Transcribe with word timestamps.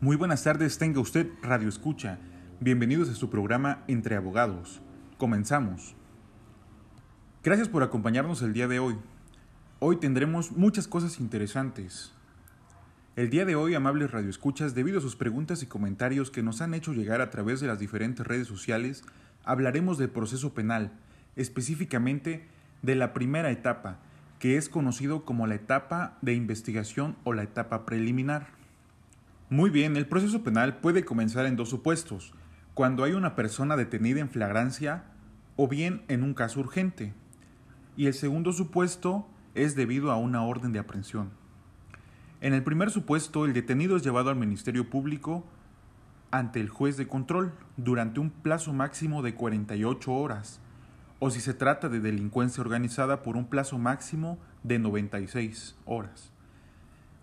Muy 0.00 0.14
buenas 0.14 0.44
tardes, 0.44 0.78
tenga 0.78 1.00
usted 1.00 1.26
Radio 1.42 1.68
Escucha. 1.68 2.20
Bienvenidos 2.60 3.08
a 3.08 3.16
su 3.16 3.30
programa 3.30 3.82
Entre 3.88 4.14
Abogados. 4.14 4.80
Comenzamos. 5.16 5.96
Gracias 7.42 7.68
por 7.68 7.82
acompañarnos 7.82 8.40
el 8.42 8.52
día 8.52 8.68
de 8.68 8.78
hoy. 8.78 8.96
Hoy 9.80 9.96
tendremos 9.96 10.52
muchas 10.52 10.86
cosas 10.86 11.18
interesantes. 11.18 12.12
El 13.16 13.28
día 13.28 13.44
de 13.44 13.56
hoy, 13.56 13.74
amables 13.74 14.12
radioescuchas, 14.12 14.76
debido 14.76 14.98
a 14.98 15.02
sus 15.02 15.16
preguntas 15.16 15.64
y 15.64 15.66
comentarios 15.66 16.30
que 16.30 16.44
nos 16.44 16.60
han 16.60 16.74
hecho 16.74 16.92
llegar 16.92 17.20
a 17.20 17.30
través 17.30 17.58
de 17.58 17.66
las 17.66 17.80
diferentes 17.80 18.24
redes 18.24 18.46
sociales, 18.46 19.02
hablaremos 19.42 19.98
del 19.98 20.10
proceso 20.10 20.54
penal, 20.54 20.92
específicamente 21.34 22.46
de 22.82 22.94
la 22.94 23.12
primera 23.12 23.50
etapa, 23.50 23.98
que 24.38 24.58
es 24.58 24.68
conocido 24.68 25.24
como 25.24 25.48
la 25.48 25.56
etapa 25.56 26.18
de 26.22 26.34
investigación 26.34 27.16
o 27.24 27.32
la 27.32 27.42
etapa 27.42 27.84
preliminar. 27.84 28.57
Muy 29.50 29.70
bien, 29.70 29.96
el 29.96 30.06
proceso 30.06 30.44
penal 30.44 30.76
puede 30.76 31.06
comenzar 31.06 31.46
en 31.46 31.56
dos 31.56 31.70
supuestos, 31.70 32.34
cuando 32.74 33.02
hay 33.02 33.12
una 33.12 33.34
persona 33.34 33.78
detenida 33.78 34.20
en 34.20 34.28
flagrancia 34.28 35.04
o 35.56 35.68
bien 35.68 36.02
en 36.08 36.22
un 36.22 36.34
caso 36.34 36.60
urgente. 36.60 37.14
Y 37.96 38.08
el 38.08 38.14
segundo 38.14 38.52
supuesto 38.52 39.26
es 39.54 39.74
debido 39.74 40.12
a 40.12 40.16
una 40.16 40.44
orden 40.44 40.74
de 40.74 40.80
aprehensión. 40.80 41.30
En 42.42 42.52
el 42.52 42.62
primer 42.62 42.90
supuesto, 42.90 43.46
el 43.46 43.54
detenido 43.54 43.96
es 43.96 44.04
llevado 44.04 44.28
al 44.28 44.36
Ministerio 44.36 44.90
Público 44.90 45.46
ante 46.30 46.60
el 46.60 46.68
juez 46.68 46.98
de 46.98 47.08
control 47.08 47.54
durante 47.78 48.20
un 48.20 48.28
plazo 48.28 48.74
máximo 48.74 49.22
de 49.22 49.34
48 49.34 50.12
horas, 50.12 50.60
o 51.20 51.30
si 51.30 51.40
se 51.40 51.54
trata 51.54 51.88
de 51.88 52.00
delincuencia 52.00 52.60
organizada 52.60 53.22
por 53.22 53.38
un 53.38 53.46
plazo 53.46 53.78
máximo 53.78 54.38
de 54.62 54.78
96 54.78 55.74
horas. 55.86 56.32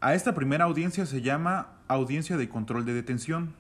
A 0.02 0.16
esta 0.16 0.34
primera 0.34 0.66
audiencia 0.66 1.06
se 1.06 1.22
llama 1.22 1.75
audiencia 1.88 2.38
de 2.38 2.50
control 2.50 2.86
de 2.86 2.94
detención. 2.94 3.54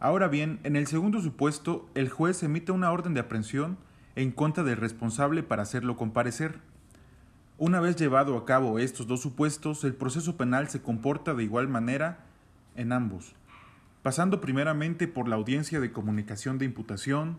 Ahora 0.00 0.28
bien, 0.28 0.60
en 0.62 0.76
el 0.76 0.86
segundo 0.86 1.20
supuesto, 1.20 1.88
el 1.94 2.08
juez 2.08 2.42
emite 2.42 2.70
una 2.72 2.92
orden 2.92 3.14
de 3.14 3.20
aprehensión 3.20 3.76
en 4.14 4.30
contra 4.30 4.64
del 4.64 4.76
responsable 4.76 5.42
para 5.42 5.62
hacerlo 5.62 5.96
comparecer. 5.96 6.60
Una 7.56 7.80
vez 7.80 7.96
llevado 7.96 8.36
a 8.36 8.44
cabo 8.44 8.78
estos 8.78 9.08
dos 9.08 9.20
supuestos, 9.20 9.82
el 9.82 9.94
proceso 9.94 10.36
penal 10.36 10.68
se 10.68 10.80
comporta 10.80 11.34
de 11.34 11.42
igual 11.42 11.66
manera 11.66 12.24
en 12.76 12.92
ambos, 12.92 13.34
pasando 14.02 14.40
primeramente 14.40 15.08
por 15.08 15.26
la 15.26 15.34
audiencia 15.34 15.80
de 15.80 15.90
comunicación 15.90 16.58
de 16.58 16.66
imputación, 16.66 17.38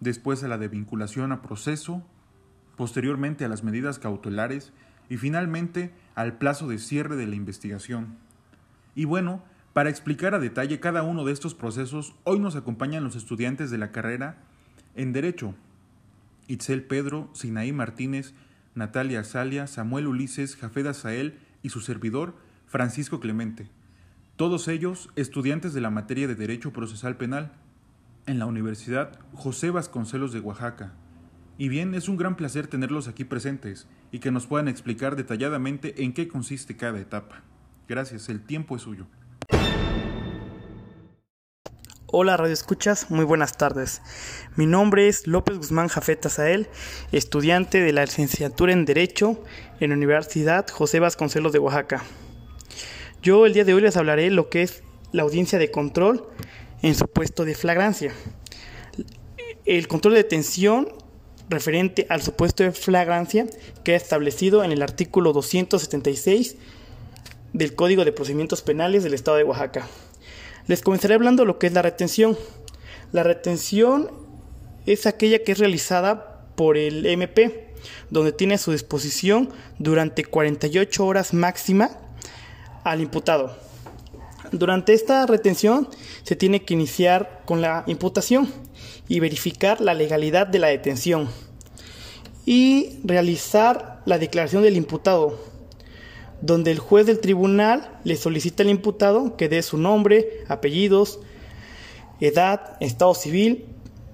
después 0.00 0.44
a 0.44 0.48
la 0.48 0.58
de 0.58 0.68
vinculación 0.68 1.32
a 1.32 1.40
proceso, 1.40 2.02
posteriormente 2.76 3.46
a 3.46 3.48
las 3.48 3.64
medidas 3.64 3.98
cautelares 3.98 4.74
y 5.08 5.16
finalmente 5.16 5.94
al 6.14 6.36
plazo 6.36 6.68
de 6.68 6.78
cierre 6.78 7.16
de 7.16 7.26
la 7.26 7.36
investigación. 7.36 8.25
Y 8.96 9.04
bueno, 9.04 9.44
para 9.74 9.90
explicar 9.90 10.34
a 10.34 10.40
detalle 10.40 10.80
cada 10.80 11.02
uno 11.02 11.24
de 11.24 11.32
estos 11.32 11.54
procesos, 11.54 12.14
hoy 12.24 12.40
nos 12.40 12.56
acompañan 12.56 13.04
los 13.04 13.14
estudiantes 13.14 13.70
de 13.70 13.76
la 13.76 13.92
carrera 13.92 14.38
en 14.94 15.12
Derecho, 15.12 15.54
Itzel 16.48 16.82
Pedro, 16.82 17.28
Sinaí 17.34 17.72
Martínez, 17.72 18.32
Natalia 18.74 19.22
Salia, 19.22 19.66
Samuel 19.66 20.06
Ulises, 20.06 20.56
Jafeda 20.56 20.94
Sael 20.94 21.38
y 21.62 21.68
su 21.68 21.82
servidor, 21.82 22.34
Francisco 22.66 23.20
Clemente. 23.20 23.68
Todos 24.36 24.66
ellos 24.66 25.10
estudiantes 25.14 25.74
de 25.74 25.82
la 25.82 25.90
materia 25.90 26.26
de 26.26 26.34
Derecho 26.34 26.72
Procesal 26.72 27.18
Penal 27.18 27.52
en 28.24 28.38
la 28.38 28.46
Universidad 28.46 29.18
José 29.34 29.68
Vasconcelos 29.70 30.32
de 30.32 30.40
Oaxaca. 30.40 30.94
Y 31.58 31.68
bien, 31.68 31.94
es 31.94 32.08
un 32.08 32.16
gran 32.16 32.36
placer 32.36 32.66
tenerlos 32.66 33.08
aquí 33.08 33.24
presentes 33.24 33.88
y 34.10 34.20
que 34.20 34.30
nos 34.30 34.46
puedan 34.46 34.68
explicar 34.68 35.16
detalladamente 35.16 36.02
en 36.02 36.14
qué 36.14 36.28
consiste 36.28 36.78
cada 36.78 36.98
etapa. 36.98 37.42
Gracias, 37.88 38.28
el 38.28 38.44
tiempo 38.44 38.74
es 38.74 38.82
suyo. 38.82 39.06
Hola 42.08 42.36
Radio 42.36 42.52
Escuchas, 42.52 43.10
muy 43.12 43.24
buenas 43.24 43.56
tardes. 43.56 44.02
Mi 44.56 44.66
nombre 44.66 45.06
es 45.06 45.28
López 45.28 45.56
Guzmán 45.56 45.86
Jafeta 45.86 46.28
Sael, 46.28 46.68
estudiante 47.12 47.80
de 47.80 47.92
la 47.92 48.04
licenciatura 48.04 48.72
en 48.72 48.86
Derecho 48.86 49.40
en 49.78 49.90
la 49.90 49.96
Universidad 49.96 50.66
José 50.68 50.98
Vasconcelos 50.98 51.52
de 51.52 51.60
Oaxaca. 51.60 52.02
Yo 53.22 53.46
el 53.46 53.52
día 53.52 53.64
de 53.64 53.74
hoy 53.74 53.82
les 53.82 53.96
hablaré 53.96 54.30
lo 54.30 54.48
que 54.50 54.62
es 54.62 54.82
la 55.12 55.22
audiencia 55.22 55.58
de 55.58 55.70
control 55.70 56.28
en 56.82 56.96
su 56.96 57.06
puesto 57.06 57.44
de 57.44 57.54
flagrancia. 57.54 58.12
El 59.64 59.86
control 59.86 60.14
de 60.14 60.22
detención 60.24 60.88
referente 61.48 62.06
al 62.08 62.22
supuesto 62.22 62.64
de 62.64 62.72
flagrancia 62.72 63.46
queda 63.84 63.96
establecido 63.96 64.64
en 64.64 64.72
el 64.72 64.82
artículo 64.82 65.32
276 65.32 66.56
del 67.56 67.74
Código 67.74 68.04
de 68.04 68.12
Procedimientos 68.12 68.60
Penales 68.60 69.02
del 69.02 69.14
Estado 69.14 69.38
de 69.38 69.44
Oaxaca. 69.44 69.88
Les 70.66 70.82
comenzaré 70.82 71.14
hablando 71.14 71.42
de 71.42 71.46
lo 71.46 71.58
que 71.58 71.66
es 71.66 71.72
la 71.72 71.80
retención. 71.80 72.36
La 73.12 73.22
retención 73.22 74.10
es 74.84 75.06
aquella 75.06 75.42
que 75.42 75.52
es 75.52 75.58
realizada 75.58 76.44
por 76.54 76.76
el 76.76 77.06
MP, 77.06 77.72
donde 78.10 78.32
tiene 78.32 78.54
a 78.54 78.58
su 78.58 78.72
disposición 78.72 79.48
durante 79.78 80.24
48 80.24 81.06
horas 81.06 81.32
máxima 81.32 81.90
al 82.84 83.00
imputado. 83.00 83.56
Durante 84.52 84.92
esta 84.92 85.24
retención 85.26 85.88
se 86.24 86.36
tiene 86.36 86.62
que 86.62 86.74
iniciar 86.74 87.42
con 87.46 87.62
la 87.62 87.84
imputación 87.86 88.52
y 89.08 89.20
verificar 89.20 89.80
la 89.80 89.94
legalidad 89.94 90.46
de 90.46 90.58
la 90.58 90.68
detención 90.68 91.28
y 92.44 93.00
realizar 93.02 94.02
la 94.04 94.18
declaración 94.18 94.62
del 94.62 94.76
imputado 94.76 95.55
donde 96.40 96.70
el 96.70 96.78
juez 96.78 97.06
del 97.06 97.20
tribunal 97.20 97.98
le 98.04 98.16
solicita 98.16 98.62
al 98.62 98.70
imputado 98.70 99.36
que 99.36 99.48
dé 99.48 99.62
su 99.62 99.78
nombre, 99.78 100.44
apellidos, 100.48 101.20
edad, 102.20 102.76
estado 102.80 103.14
civil, 103.14 103.66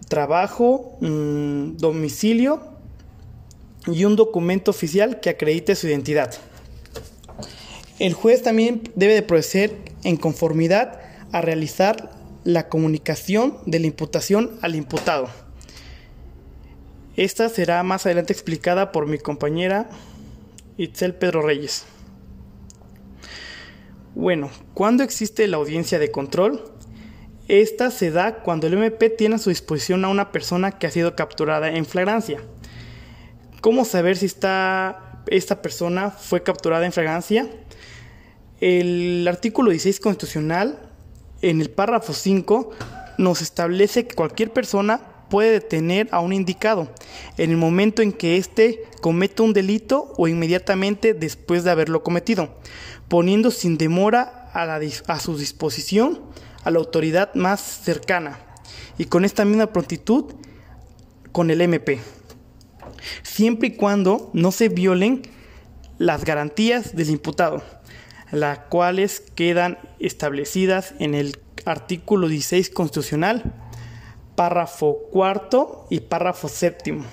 trabajo, 0.09 0.97
mm, 1.01 1.77
domicilio 1.79 2.61
y 3.87 4.05
un 4.05 4.17
documento 4.17 4.71
oficial 4.71 5.21
que 5.21 5.31
acredite 5.31 5.75
su 5.75 5.89
identidad. 5.89 6.35
El 7.99 8.15
juez 8.15 8.43
también 8.43 8.83
debe 8.95 9.15
de 9.15 9.23
proceder 9.23 9.77
en 10.05 10.17
conformidad 10.17 11.01
a 11.33 11.41
realizar 11.41 12.11
la 12.45 12.69
comunicación 12.69 13.59
de 13.67 13.79
la 13.79 13.87
imputación 13.87 14.59
al 14.61 14.75
imputado. 14.75 15.29
Esta 17.17 17.49
será 17.49 17.83
más 17.83 18.07
adelante 18.07 18.33
explicada 18.33 18.91
por 18.91 19.07
mi 19.07 19.19
compañera 19.19 19.91
Itzel 20.79 21.15
Pedro 21.15 21.43
Reyes. 21.43 21.85
Bueno, 24.15 24.51
¿cuándo 24.75 25.03
existe 25.03 25.47
la 25.47 25.57
audiencia 25.57 25.99
de 25.99 26.11
control? 26.11 26.63
Esta 27.49 27.91
se 27.91 28.11
da 28.11 28.43
cuando 28.43 28.67
el 28.67 28.75
MP 28.75 29.09
tiene 29.09 29.37
a 29.37 29.39
su 29.39 29.49
disposición 29.49 30.05
a 30.05 30.09
una 30.09 30.33
persona 30.33 30.73
que 30.73 30.87
ha 30.87 30.91
sido 30.91 31.17
capturada 31.17 31.71
en 31.71 31.87
flagrancia. 31.87 32.41
¿Cómo 33.63 33.87
saber 33.87 34.19
si 34.19 34.27
esta, 34.27 35.23
esta 35.29 35.63
persona 35.63 36.11
fue 36.11 36.43
capturada 36.43 36.85
en 36.85 36.93
flagrancia? 36.93 37.49
El 38.61 39.27
artículo 39.29 39.71
16 39.71 39.99
constitucional, 39.99 40.79
en 41.41 41.63
el 41.63 41.71
párrafo 41.71 42.13
5, 42.13 42.71
nos 43.17 43.41
establece 43.41 44.07
que 44.07 44.15
cualquier 44.15 44.53
persona 44.53 45.01
puede 45.33 45.53
detener 45.53 46.11
a 46.11 46.21
un 46.21 46.35
indicado 46.35 46.93
en 47.39 47.51
el 47.51 47.57
momento 47.57 48.03
en 48.03 48.13
que 48.13 48.37
éste 48.37 48.85
cometa 49.01 49.43
un 49.43 49.55
delito 49.55 50.13
o 50.19 50.29
inmediatamente 50.29 51.15
después 51.15 51.65
de 51.65 51.71
haberlo 51.71 52.03
cometido 52.03 52.55
poniendo 53.09 53.51
sin 53.51 53.79
demora 53.79 54.51
a, 54.53 55.21
su 55.21 55.39
disposición 55.39 56.21
a 56.65 56.71
la 56.71 56.81
autoridad 56.81 57.35
más 57.35 57.63
cercana 57.63 58.41
y 58.99 59.07
con 59.07 59.25
esta 59.25 59.47
misma 59.47 59.69
prontitud 59.73 60.35
con 61.33 61.51
el 61.51 61.63
MP, 61.63 61.99
siempre 63.23 63.69
y 63.69 63.77
cuando 63.77 64.31
no 64.35 64.53
se 64.53 64.69
violen 64.69 65.23
las 65.97 66.27
garantías 66.27 66.95
del 66.95 67.09
imputado, 67.09 67.63
las 68.33 68.59
cuales 68.59 69.23
quedan 69.35 69.79
establecidas 69.99 70.95
en 70.99 71.15
el 71.15 71.39
artículo 71.65 72.29
16 72.29 72.69
constitucional, 72.69 73.62
párrafo 74.43 74.99
cuarto 75.13 75.87
y 75.89 76.01
párrafo 76.01 76.49
séptimo. 76.49 77.05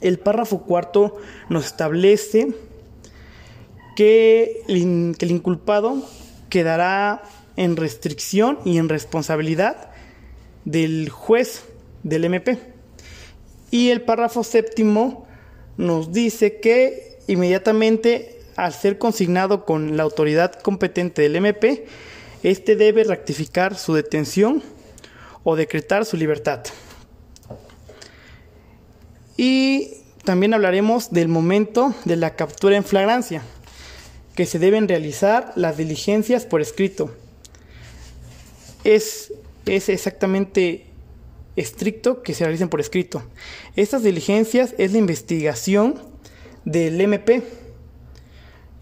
El 0.00 0.18
párrafo 0.18 0.62
cuarto 0.62 1.16
nos 1.48 1.64
establece 1.64 2.48
que 3.94 4.64
el, 4.66 5.30
inculpado 5.30 6.02
quedará 6.48 7.22
en 7.54 7.76
restricción 7.76 8.58
y 8.64 8.78
en 8.78 8.88
responsabilidad 8.88 9.92
del 10.64 11.08
juez 11.08 11.66
del 12.02 12.24
MP. 12.24 12.58
Y 13.70 13.90
el 13.90 14.02
párrafo 14.02 14.42
séptimo 14.42 15.28
nos 15.76 16.10
dice 16.10 16.58
que 16.58 17.20
inmediatamente 17.28 18.40
al 18.56 18.72
ser 18.72 18.98
consignado 18.98 19.64
con 19.64 19.96
la 19.96 20.02
autoridad 20.02 20.52
competente 20.54 21.22
del 21.22 21.36
MP, 21.36 21.86
éste 22.42 22.74
debe 22.74 23.04
rectificar 23.04 23.76
su 23.76 23.94
detención 23.94 24.64
o 25.44 25.56
decretar 25.56 26.04
su 26.04 26.16
libertad. 26.16 26.64
Y 29.36 29.98
también 30.24 30.54
hablaremos 30.54 31.12
del 31.12 31.28
momento 31.28 31.94
de 32.04 32.16
la 32.16 32.34
captura 32.34 32.76
en 32.76 32.84
flagrancia 32.84 33.42
que 34.34 34.46
se 34.46 34.58
deben 34.58 34.88
realizar 34.88 35.52
las 35.54 35.76
diligencias 35.76 36.44
por 36.46 36.60
escrito. 36.60 37.14
es, 38.82 39.32
es 39.66 39.88
exactamente 39.88 40.86
estricto 41.56 42.22
que 42.22 42.34
se 42.34 42.44
realicen 42.44 42.68
por 42.68 42.80
escrito. 42.80 43.22
Estas 43.76 44.02
diligencias 44.02 44.74
es 44.78 44.92
la 44.92 44.98
investigación 44.98 46.00
del 46.64 47.00
MP 47.00 47.42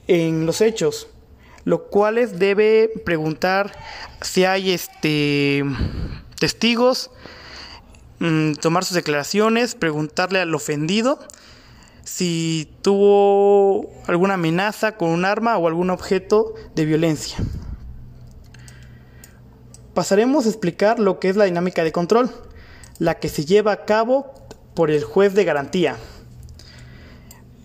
en 0.07 0.47
los 0.47 0.61
hechos, 0.61 1.09
lo 1.65 1.89
cual 1.89 2.39
debe 2.39 2.91
preguntar 3.05 3.73
si 4.21 4.45
hay 4.45 4.71
este 4.71 5.65
testigos, 6.43 7.13
mm, 8.19 8.55
tomar 8.55 8.85
sus 8.85 8.97
declaraciones, 8.97 9.77
preguntarle 9.77 10.41
al 10.41 10.53
ofendido 10.57 11.21
si 12.03 12.69
tuvo 12.83 13.89
alguna 14.09 14.35
amenaza 14.35 14.97
con 14.97 15.11
un 15.11 15.25
arma 15.25 15.57
o 15.57 15.69
algún 15.69 15.89
objeto 15.91 16.55
de 16.75 16.85
violencia. 16.85 17.37
Pasaremos 19.95 20.47
a 20.47 20.49
explicar 20.49 20.99
lo 20.99 21.21
que 21.21 21.29
es 21.29 21.37
la 21.37 21.45
dinámica 21.45 21.85
de 21.85 21.93
control, 21.93 22.29
la 22.99 23.21
que 23.21 23.29
se 23.29 23.45
lleva 23.45 23.71
a 23.71 23.85
cabo 23.85 24.35
por 24.75 24.91
el 24.91 25.05
juez 25.05 25.35
de 25.35 25.45
garantía. 25.45 25.97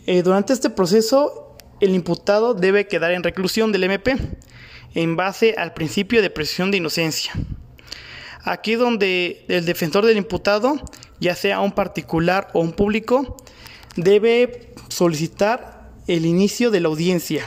Eh, 0.06 0.22
durante 0.22 0.54
este 0.54 0.70
proceso, 0.70 1.58
el 1.80 1.96
imputado 1.96 2.54
debe 2.54 2.88
quedar 2.88 3.10
en 3.14 3.24
reclusión 3.24 3.72
del 3.72 3.86
MP 3.86 4.18
en 4.94 5.16
base 5.16 5.56
al 5.58 5.74
principio 5.74 6.22
de 6.22 6.30
presunción 6.30 6.70
de 6.70 6.78
inocencia. 6.78 7.34
Aquí 8.48 8.76
donde 8.76 9.44
el 9.50 9.66
defensor 9.66 10.06
del 10.06 10.16
imputado, 10.16 10.80
ya 11.20 11.36
sea 11.36 11.60
un 11.60 11.74
particular 11.74 12.48
o 12.54 12.62
un 12.62 12.72
público, 12.72 13.36
debe 13.98 14.74
solicitar 14.88 15.92
el 16.08 16.26
inicio 16.26 16.72
de 16.72 16.80
la 16.80 16.88
audiencia. 16.88 17.44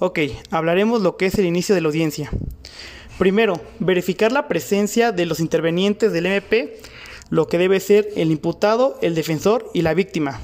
Ok, 0.00 0.18
hablaremos 0.50 1.00
lo 1.00 1.16
que 1.16 1.26
es 1.26 1.38
el 1.38 1.44
inicio 1.44 1.76
de 1.76 1.80
la 1.80 1.86
audiencia. 1.86 2.28
Primero, 3.16 3.60
verificar 3.78 4.32
la 4.32 4.48
presencia 4.48 5.12
de 5.12 5.26
los 5.26 5.38
intervenientes 5.38 6.12
del 6.12 6.26
MP, 6.26 6.80
lo 7.30 7.46
que 7.46 7.56
debe 7.56 7.78
ser 7.78 8.08
el 8.16 8.32
imputado, 8.32 8.98
el 9.00 9.14
defensor 9.14 9.70
y 9.72 9.82
la 9.82 9.94
víctima. 9.94 10.40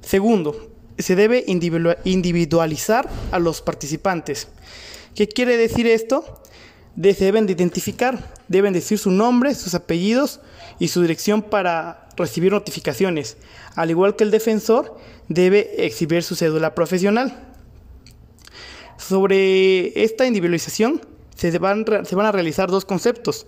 Segundo, 0.00 0.72
se 0.98 1.14
debe 1.14 1.44
individualizar 1.46 3.08
a 3.30 3.38
los 3.38 3.62
participantes. 3.62 4.48
¿Qué 5.14 5.28
quiere 5.28 5.56
decir 5.56 5.86
esto? 5.86 6.40
Deben 6.96 7.46
de 7.46 7.52
identificar, 7.52 8.32
deben 8.48 8.72
decir 8.72 8.98
su 8.98 9.10
nombre, 9.10 9.54
sus 9.54 9.74
apellidos 9.74 10.40
y 10.78 10.88
su 10.88 11.02
dirección 11.02 11.42
para 11.42 12.08
recibir 12.16 12.52
notificaciones. 12.52 13.36
Al 13.74 13.90
igual 13.90 14.16
que 14.16 14.24
el 14.24 14.30
defensor, 14.30 14.96
debe 15.28 15.84
exhibir 15.86 16.22
su 16.22 16.36
cédula 16.36 16.74
profesional. 16.74 17.50
Sobre 18.96 20.04
esta 20.04 20.26
individualización 20.26 21.00
se 21.34 21.58
van, 21.58 21.84
se 22.04 22.14
van 22.14 22.26
a 22.26 22.32
realizar 22.32 22.70
dos 22.70 22.84
conceptos, 22.84 23.46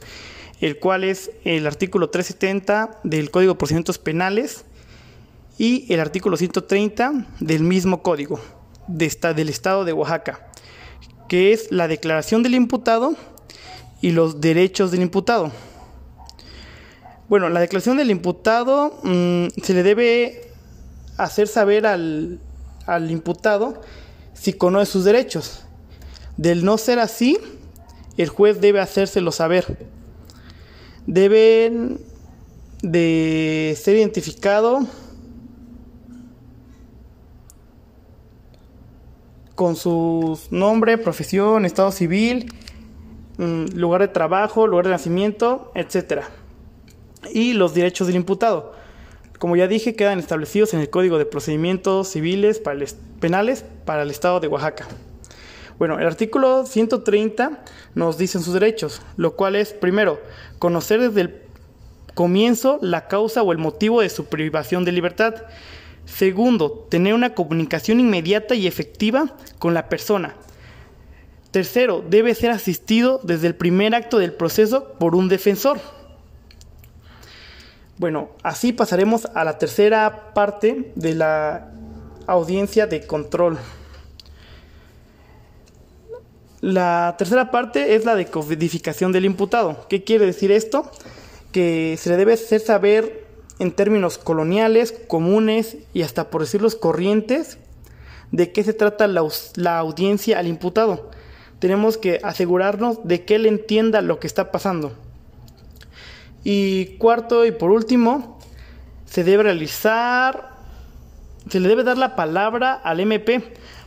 el 0.60 0.78
cual 0.78 1.04
es 1.04 1.30
el 1.44 1.66
artículo 1.66 2.10
370 2.10 3.00
del 3.04 3.30
Código 3.30 3.52
de 3.52 3.58
Procedimientos 3.58 3.98
Penales 3.98 4.64
y 5.58 5.92
el 5.92 6.00
artículo 6.00 6.36
130 6.36 7.26
del 7.40 7.62
mismo 7.62 8.02
código 8.02 8.40
de 8.88 9.08
del 9.34 9.48
Estado 9.48 9.84
de 9.84 9.92
Oaxaca, 9.92 10.48
que 11.28 11.52
es 11.52 11.70
la 11.70 11.88
declaración 11.88 12.42
del 12.42 12.54
imputado 12.54 13.16
y 14.00 14.12
los 14.12 14.40
derechos 14.40 14.90
del 14.90 15.02
imputado. 15.02 15.50
Bueno, 17.28 17.48
la 17.48 17.60
declaración 17.60 17.96
del 17.96 18.10
imputado 18.10 18.98
mm, 19.02 19.46
se 19.62 19.74
le 19.74 19.82
debe 19.82 20.50
hacer 21.16 21.48
saber 21.48 21.86
al, 21.86 22.38
al 22.86 23.10
imputado 23.10 23.80
si 24.34 24.52
conoce 24.52 24.92
sus 24.92 25.04
derechos. 25.04 25.64
Del 26.36 26.64
no 26.64 26.78
ser 26.78 26.98
así, 26.98 27.38
el 28.16 28.28
juez 28.28 28.60
debe 28.60 28.80
hacérselo 28.80 29.32
saber. 29.32 29.88
Deben 31.06 31.98
de 32.82 33.76
ser 33.80 33.96
identificado 33.96 34.86
con 39.54 39.74
su 39.74 40.38
nombre, 40.50 40.98
profesión, 40.98 41.64
estado 41.64 41.90
civil 41.90 42.52
lugar 43.38 44.00
de 44.00 44.08
trabajo, 44.08 44.66
lugar 44.66 44.86
de 44.86 44.92
nacimiento, 44.92 45.72
etc. 45.74 46.22
Y 47.32 47.52
los 47.52 47.74
derechos 47.74 48.06
del 48.06 48.16
imputado. 48.16 48.72
Como 49.38 49.56
ya 49.56 49.68
dije, 49.68 49.94
quedan 49.94 50.18
establecidos 50.18 50.72
en 50.72 50.80
el 50.80 50.88
Código 50.88 51.18
de 51.18 51.26
Procedimientos 51.26 52.08
Civiles 52.08 52.58
para 52.58 52.84
Penales 53.20 53.64
para 53.84 54.02
el 54.02 54.10
Estado 54.10 54.40
de 54.40 54.48
Oaxaca. 54.48 54.86
Bueno, 55.78 55.98
el 55.98 56.06
artículo 56.06 56.64
130 56.64 57.62
nos 57.94 58.16
dice 58.16 58.38
sus 58.40 58.54
derechos, 58.54 59.02
lo 59.18 59.36
cual 59.36 59.56
es, 59.56 59.74
primero, 59.74 60.20
conocer 60.58 61.00
desde 61.00 61.20
el 61.20 61.42
comienzo 62.14 62.78
la 62.80 63.08
causa 63.08 63.42
o 63.42 63.52
el 63.52 63.58
motivo 63.58 64.00
de 64.00 64.08
su 64.08 64.24
privación 64.24 64.86
de 64.86 64.92
libertad. 64.92 65.34
Segundo, 66.06 66.86
tener 66.88 67.12
una 67.12 67.34
comunicación 67.34 68.00
inmediata 68.00 68.54
y 68.54 68.66
efectiva 68.66 69.34
con 69.58 69.74
la 69.74 69.90
persona, 69.90 70.34
Tercero, 71.56 72.04
debe 72.06 72.34
ser 72.34 72.50
asistido 72.50 73.18
desde 73.22 73.46
el 73.46 73.54
primer 73.54 73.94
acto 73.94 74.18
del 74.18 74.34
proceso 74.34 74.92
por 74.98 75.14
un 75.14 75.30
defensor. 75.30 75.80
Bueno, 77.96 78.28
así 78.42 78.74
pasaremos 78.74 79.24
a 79.34 79.42
la 79.42 79.56
tercera 79.56 80.34
parte 80.34 80.92
de 80.96 81.14
la 81.14 81.72
audiencia 82.26 82.86
de 82.86 83.06
control. 83.06 83.56
La 86.60 87.14
tercera 87.16 87.50
parte 87.50 87.94
es 87.94 88.04
la 88.04 88.16
de 88.16 88.26
codificación 88.26 89.12
del 89.12 89.24
imputado. 89.24 89.86
¿Qué 89.88 90.04
quiere 90.04 90.26
decir 90.26 90.52
esto? 90.52 90.90
Que 91.52 91.96
se 91.98 92.10
le 92.10 92.18
debe 92.18 92.34
hacer 92.34 92.60
saber 92.60 93.24
en 93.58 93.72
términos 93.72 94.18
coloniales, 94.18 94.92
comunes 94.92 95.78
y 95.94 96.02
hasta 96.02 96.28
por 96.28 96.42
decirlos 96.42 96.74
corrientes 96.74 97.56
de 98.30 98.52
qué 98.52 98.62
se 98.62 98.74
trata 98.74 99.06
la, 99.06 99.26
la 99.54 99.78
audiencia 99.78 100.38
al 100.38 100.48
imputado 100.48 101.15
tenemos 101.58 101.96
que 101.96 102.20
asegurarnos 102.22 103.06
de 103.06 103.24
que 103.24 103.36
él 103.36 103.46
entienda 103.46 104.00
lo 104.02 104.18
que 104.20 104.26
está 104.26 104.50
pasando. 104.50 104.94
Y 106.44 106.96
cuarto 106.98 107.44
y 107.44 107.52
por 107.52 107.70
último, 107.70 108.38
se 109.04 109.24
debe 109.24 109.44
realizar, 109.44 110.50
se 111.48 111.60
le 111.60 111.68
debe 111.68 111.84
dar 111.84 111.98
la 111.98 112.14
palabra 112.16 112.74
al 112.74 113.00
MP 113.00 113.42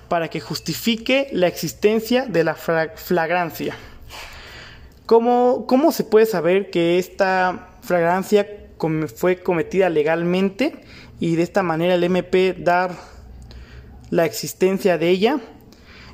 para 0.09 0.27
que 0.29 0.41
justifique 0.41 1.29
la 1.31 1.47
existencia 1.47 2.25
de 2.25 2.43
la 2.43 2.55
flagrancia. 2.55 3.75
¿Cómo, 5.05 5.65
¿Cómo, 5.67 5.91
se 5.91 6.03
puede 6.03 6.25
saber 6.25 6.69
que 6.69 6.99
esta 6.99 7.69
flagrancia 7.81 8.47
fue 9.15 9.41
cometida 9.41 9.89
legalmente 9.89 10.83
y 11.19 11.35
de 11.35 11.43
esta 11.43 11.63
manera 11.63 11.95
el 11.95 12.03
MP 12.03 12.53
dar 12.53 12.91
la 14.09 14.25
existencia 14.25 14.97
de 14.97 15.09
ella? 15.09 15.39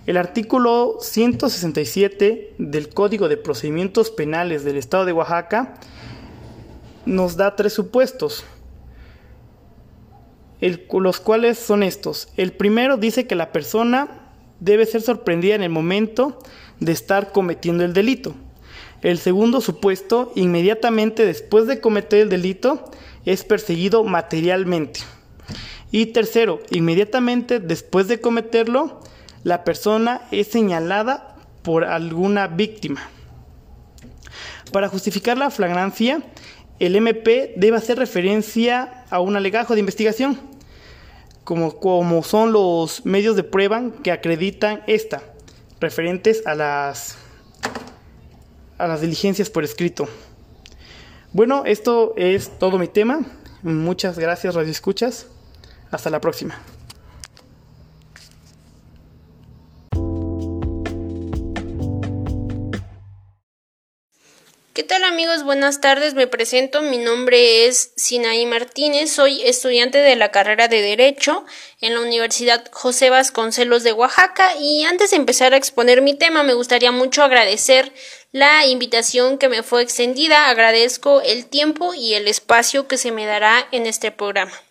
El 0.06 0.18
artículo 0.18 0.98
167 1.02 2.54
del 2.60 2.90
Código 2.90 3.28
de 3.28 3.38
Procedimientos 3.38 4.12
Penales 4.12 4.64
del 4.64 4.78
Estado 4.78 5.04
de 5.06 5.14
Oaxaca 5.14 5.74
nos 7.08 7.38
da 7.38 7.56
tres 7.56 7.74
supuestos, 7.74 8.46
los 10.62 11.20
cuales 11.20 11.58
son 11.58 11.82
estos. 11.82 12.28
El 12.38 12.52
primero 12.54 12.98
dice 12.98 13.26
que 13.26 13.34
la 13.34 13.52
persona 13.52 14.30
debe 14.60 14.86
ser 14.86 15.02
sorprendida 15.02 15.56
en 15.56 15.64
el 15.64 15.72
momento 15.72 16.38
de 16.80 16.92
estar 16.92 17.32
cometiendo 17.32 17.84
el 17.84 17.94
delito. 17.94 18.36
El 19.02 19.18
segundo 19.18 19.60
supuesto, 19.60 20.32
inmediatamente 20.36 21.26
después 21.26 21.66
de 21.66 21.82
cometer 21.82 22.20
el 22.22 22.30
delito, 22.30 22.92
es 23.26 23.44
perseguido 23.44 24.04
materialmente. 24.04 25.00
Y 25.92 26.08
tercero, 26.08 26.60
inmediatamente 26.70 27.60
después 27.60 28.08
de 28.08 28.22
cometerlo, 28.22 29.02
la 29.46 29.64
persona 29.64 30.22
es 30.32 30.48
señalada 30.48 31.36
por 31.62 31.86
alguna 31.86 32.48
víctima. 32.48 33.08
Para 34.72 34.90
justificar 34.90 35.38
la 35.38 35.52
flagrancia, 35.52 36.24
el 36.80 36.96
MP 36.96 37.54
debe 37.56 37.78
hacer 37.78 38.00
referencia 38.00 39.06
a 39.12 39.20
un 39.20 39.36
alegajo 39.36 39.76
de 39.76 39.82
investigación, 39.82 40.40
como, 41.44 41.80
como 41.80 42.24
son 42.24 42.54
los 42.54 43.06
medios 43.06 43.36
de 43.36 43.44
prueba 43.44 43.84
que 44.02 44.12
acreditan 44.12 44.82
esta, 44.88 45.22
referentes 45.80 46.42
a 46.48 46.56
las, 46.56 47.16
a 48.80 48.88
las 48.88 49.02
diligencias 49.02 49.52
por 49.52 49.64
escrito. 49.64 50.10
Bueno, 51.34 51.66
esto 51.68 52.16
es 52.18 52.58
todo 52.58 52.80
mi 52.80 52.88
tema. 52.88 53.20
Muchas 53.62 54.18
gracias, 54.18 54.56
Radio 54.56 54.72
Escuchas. 54.72 55.28
Hasta 55.92 56.10
la 56.10 56.20
próxima. 56.20 56.60
¿Qué 64.76 64.84
tal 64.84 65.06
amigos? 65.06 65.46
Buenas 65.46 65.80
tardes, 65.80 66.16
me 66.16 66.28
presento, 66.28 66.82
mi 66.82 66.98
nombre 66.98 67.66
es 67.66 67.94
Sinaí 67.96 68.46
Martínez, 68.46 69.10
soy 69.10 69.42
estudiante 69.44 70.00
de 70.00 70.18
la 70.18 70.32
carrera 70.32 70.68
de 70.68 70.82
Derecho 70.82 71.46
en 71.80 71.94
la 71.94 72.02
Universidad 72.02 72.70
José 72.74 73.10
Vasconcelos 73.10 73.84
de 73.84 73.94
Oaxaca. 73.94 74.54
Y 74.60 74.84
antes 74.84 75.12
de 75.12 75.16
empezar 75.16 75.54
a 75.54 75.58
exponer 75.58 76.02
mi 76.02 76.14
tema 76.14 76.44
me 76.44 76.54
gustaría 76.54 76.92
mucho 76.92 77.24
agradecer 77.24 77.94
la 78.34 78.66
invitación 78.66 79.38
que 79.38 79.48
me 79.48 79.64
fue 79.64 79.82
extendida, 79.82 80.50
agradezco 80.50 81.22
el 81.22 81.46
tiempo 81.46 81.94
y 81.94 82.16
el 82.16 82.28
espacio 82.28 82.86
que 82.86 82.98
se 82.98 83.14
me 83.14 83.26
dará 83.26 83.70
en 83.72 83.86
este 83.86 84.12
programa. 84.12 84.62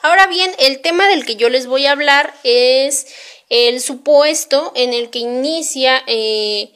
Ahora 0.00 0.28
bien, 0.28 0.52
el 0.60 0.80
tema 0.80 1.08
del 1.08 1.26
que 1.26 1.34
yo 1.34 1.48
les 1.48 1.66
voy 1.66 1.86
a 1.86 1.90
hablar 1.90 2.32
es 2.44 3.04
el 3.48 3.80
supuesto 3.80 4.70
en 4.76 4.92
el 4.92 5.10
que 5.10 5.18
inicia 5.18 6.04
eh, 6.06 6.72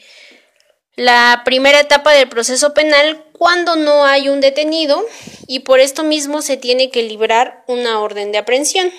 la 0.96 1.42
primera 1.44 1.80
etapa 1.80 2.12
del 2.12 2.28
proceso 2.28 2.72
penal 2.72 3.22
cuando 3.32 3.76
no 3.76 4.04
hay 4.04 4.30
un 4.30 4.40
detenido 4.40 5.04
y 5.46 5.60
por 5.60 5.78
esto 5.80 6.02
mismo 6.02 6.40
se 6.40 6.56
tiene 6.56 6.90
que 6.90 7.02
librar 7.02 7.64
una 7.66 8.00
orden 8.00 8.32
de 8.32 8.38
aprehensión. 8.38 8.90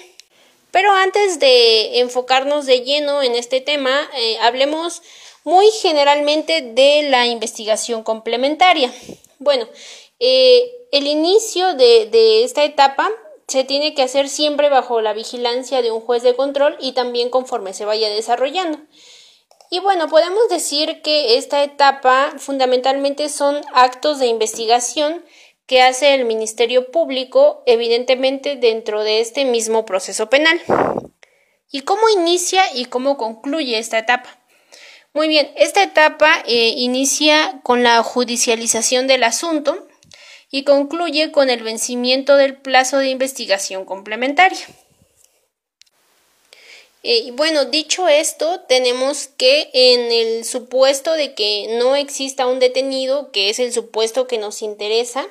Pero 0.70 0.92
antes 0.92 1.40
de 1.40 2.00
enfocarnos 2.00 2.68
de 2.68 2.82
lleno 2.82 3.24
en 3.24 3.34
este 3.34 3.62
tema, 3.62 4.08
eh, 4.16 4.38
hablemos 4.42 5.02
muy 5.44 5.72
generalmente 5.72 6.62
de 6.62 7.08
la 7.10 7.26
investigación 7.26 8.04
complementaria. 8.04 8.94
Bueno, 9.40 9.68
eh, 10.20 10.70
el 10.92 11.08
inicio 11.08 11.74
de, 11.74 12.06
de 12.08 12.44
esta 12.44 12.64
etapa 12.64 13.10
se 13.48 13.64
tiene 13.64 13.96
que 13.96 14.04
hacer 14.04 14.30
siempre 14.30 14.70
bajo 14.70 15.02
la 15.02 15.14
vigilancia 15.14 15.82
de 15.82 15.92
un 15.92 16.02
juez 16.02 16.22
de 16.22 16.36
control 16.36 16.78
y 16.80 16.92
también 16.92 17.30
conforme 17.30 17.74
se 17.74 17.86
vaya 17.86 18.10
desarrollando. 18.10 18.80
Y 19.70 19.80
bueno, 19.80 20.08
podemos 20.08 20.48
decir 20.50 21.02
que 21.02 21.38
esta 21.38 21.64
etapa 21.64 22.34
fundamentalmente 22.38 23.30
son 23.30 23.62
actos 23.74 24.20
de 24.20 24.28
investigación 24.28 25.26
que 25.66 25.82
hace 25.82 26.14
el 26.14 26.24
Ministerio 26.24 26.92
Público, 26.92 27.64
evidentemente 27.66 28.56
dentro 28.56 29.04
de 29.04 29.20
este 29.20 29.44
mismo 29.44 29.86
proceso 29.86 30.30
penal. 30.30 30.62
¿Y 31.70 31.82
cómo 31.82 32.08
inicia 32.08 32.64
y 32.74 32.86
cómo 32.86 33.18
concluye 33.18 33.78
esta 33.78 34.00
etapa? 34.00 34.40
Muy 35.14 35.28
bien, 35.28 35.52
esta 35.58 35.84
etapa 35.84 36.44
eh, 36.46 36.74
inicia 36.78 37.60
con 37.64 37.84
la 37.84 38.02
judicialización 38.04 39.08
del 39.08 39.24
asunto 39.24 39.88
y 40.50 40.64
concluye 40.64 41.32
con 41.32 41.50
el 41.50 41.64
vencimiento 41.64 42.38
del 42.38 42.56
plazo 42.56 43.00
de 43.00 43.10
investigación 43.10 43.84
complementaria. 43.84 44.66
Eh, 47.10 47.32
bueno, 47.32 47.64
dicho 47.64 48.10
esto, 48.10 48.60
tenemos 48.68 49.30
que 49.30 49.70
en 49.72 50.12
el 50.12 50.44
supuesto 50.44 51.14
de 51.14 51.36
que 51.36 51.78
no 51.80 51.96
exista 51.96 52.48
un 52.48 52.60
detenido, 52.60 53.32
que 53.32 53.50
es 53.50 53.60
el 53.60 53.72
supuesto 53.72 54.28
que 54.28 54.38
nos 54.38 54.62
interesa 54.62 55.26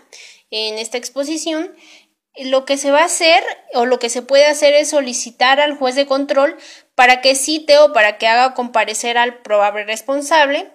en 0.50 0.78
esta 0.78 0.96
exposición, 0.96 1.76
lo 2.38 2.64
que 2.64 2.78
se 2.78 2.90
va 2.90 3.00
a 3.00 3.04
hacer 3.04 3.44
o 3.74 3.84
lo 3.84 3.98
que 3.98 4.08
se 4.08 4.22
puede 4.22 4.46
hacer 4.46 4.72
es 4.72 4.88
solicitar 4.88 5.60
al 5.60 5.76
juez 5.76 5.94
de 5.96 6.06
control 6.06 6.56
para 6.94 7.20
que 7.20 7.34
cite 7.34 7.76
o 7.76 7.92
para 7.92 8.16
que 8.16 8.26
haga 8.26 8.54
comparecer 8.54 9.18
al 9.18 9.42
probable 9.42 9.84
responsable 9.84 10.70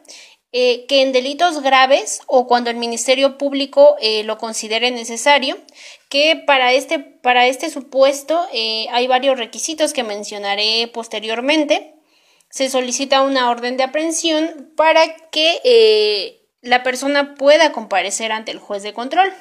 eh, 0.53 0.85
que 0.87 1.01
en 1.01 1.13
delitos 1.13 1.61
graves 1.61 2.19
o 2.27 2.45
cuando 2.45 2.69
el 2.69 2.75
Ministerio 2.75 3.37
Público 3.37 3.95
eh, 4.01 4.25
lo 4.25 4.37
considere 4.37 4.91
necesario, 4.91 5.57
que 6.09 6.43
para 6.45 6.73
este, 6.73 6.99
para 6.99 7.47
este 7.47 7.69
supuesto 7.69 8.45
eh, 8.51 8.87
hay 8.91 9.07
varios 9.07 9.37
requisitos 9.37 9.93
que 9.93 10.03
mencionaré 10.03 10.89
posteriormente. 10.93 11.93
Se 12.49 12.69
solicita 12.69 13.21
una 13.21 13.49
orden 13.49 13.77
de 13.77 13.83
aprehensión 13.83 14.73
para 14.75 15.15
que 15.29 16.41
la 16.59 16.83
persona 16.83 17.35
pueda 17.35 17.71
comparecer 17.71 18.33
ante 18.33 18.51
el 18.51 18.59
juez 18.59 18.83
de 18.83 18.93
control. 18.93 19.33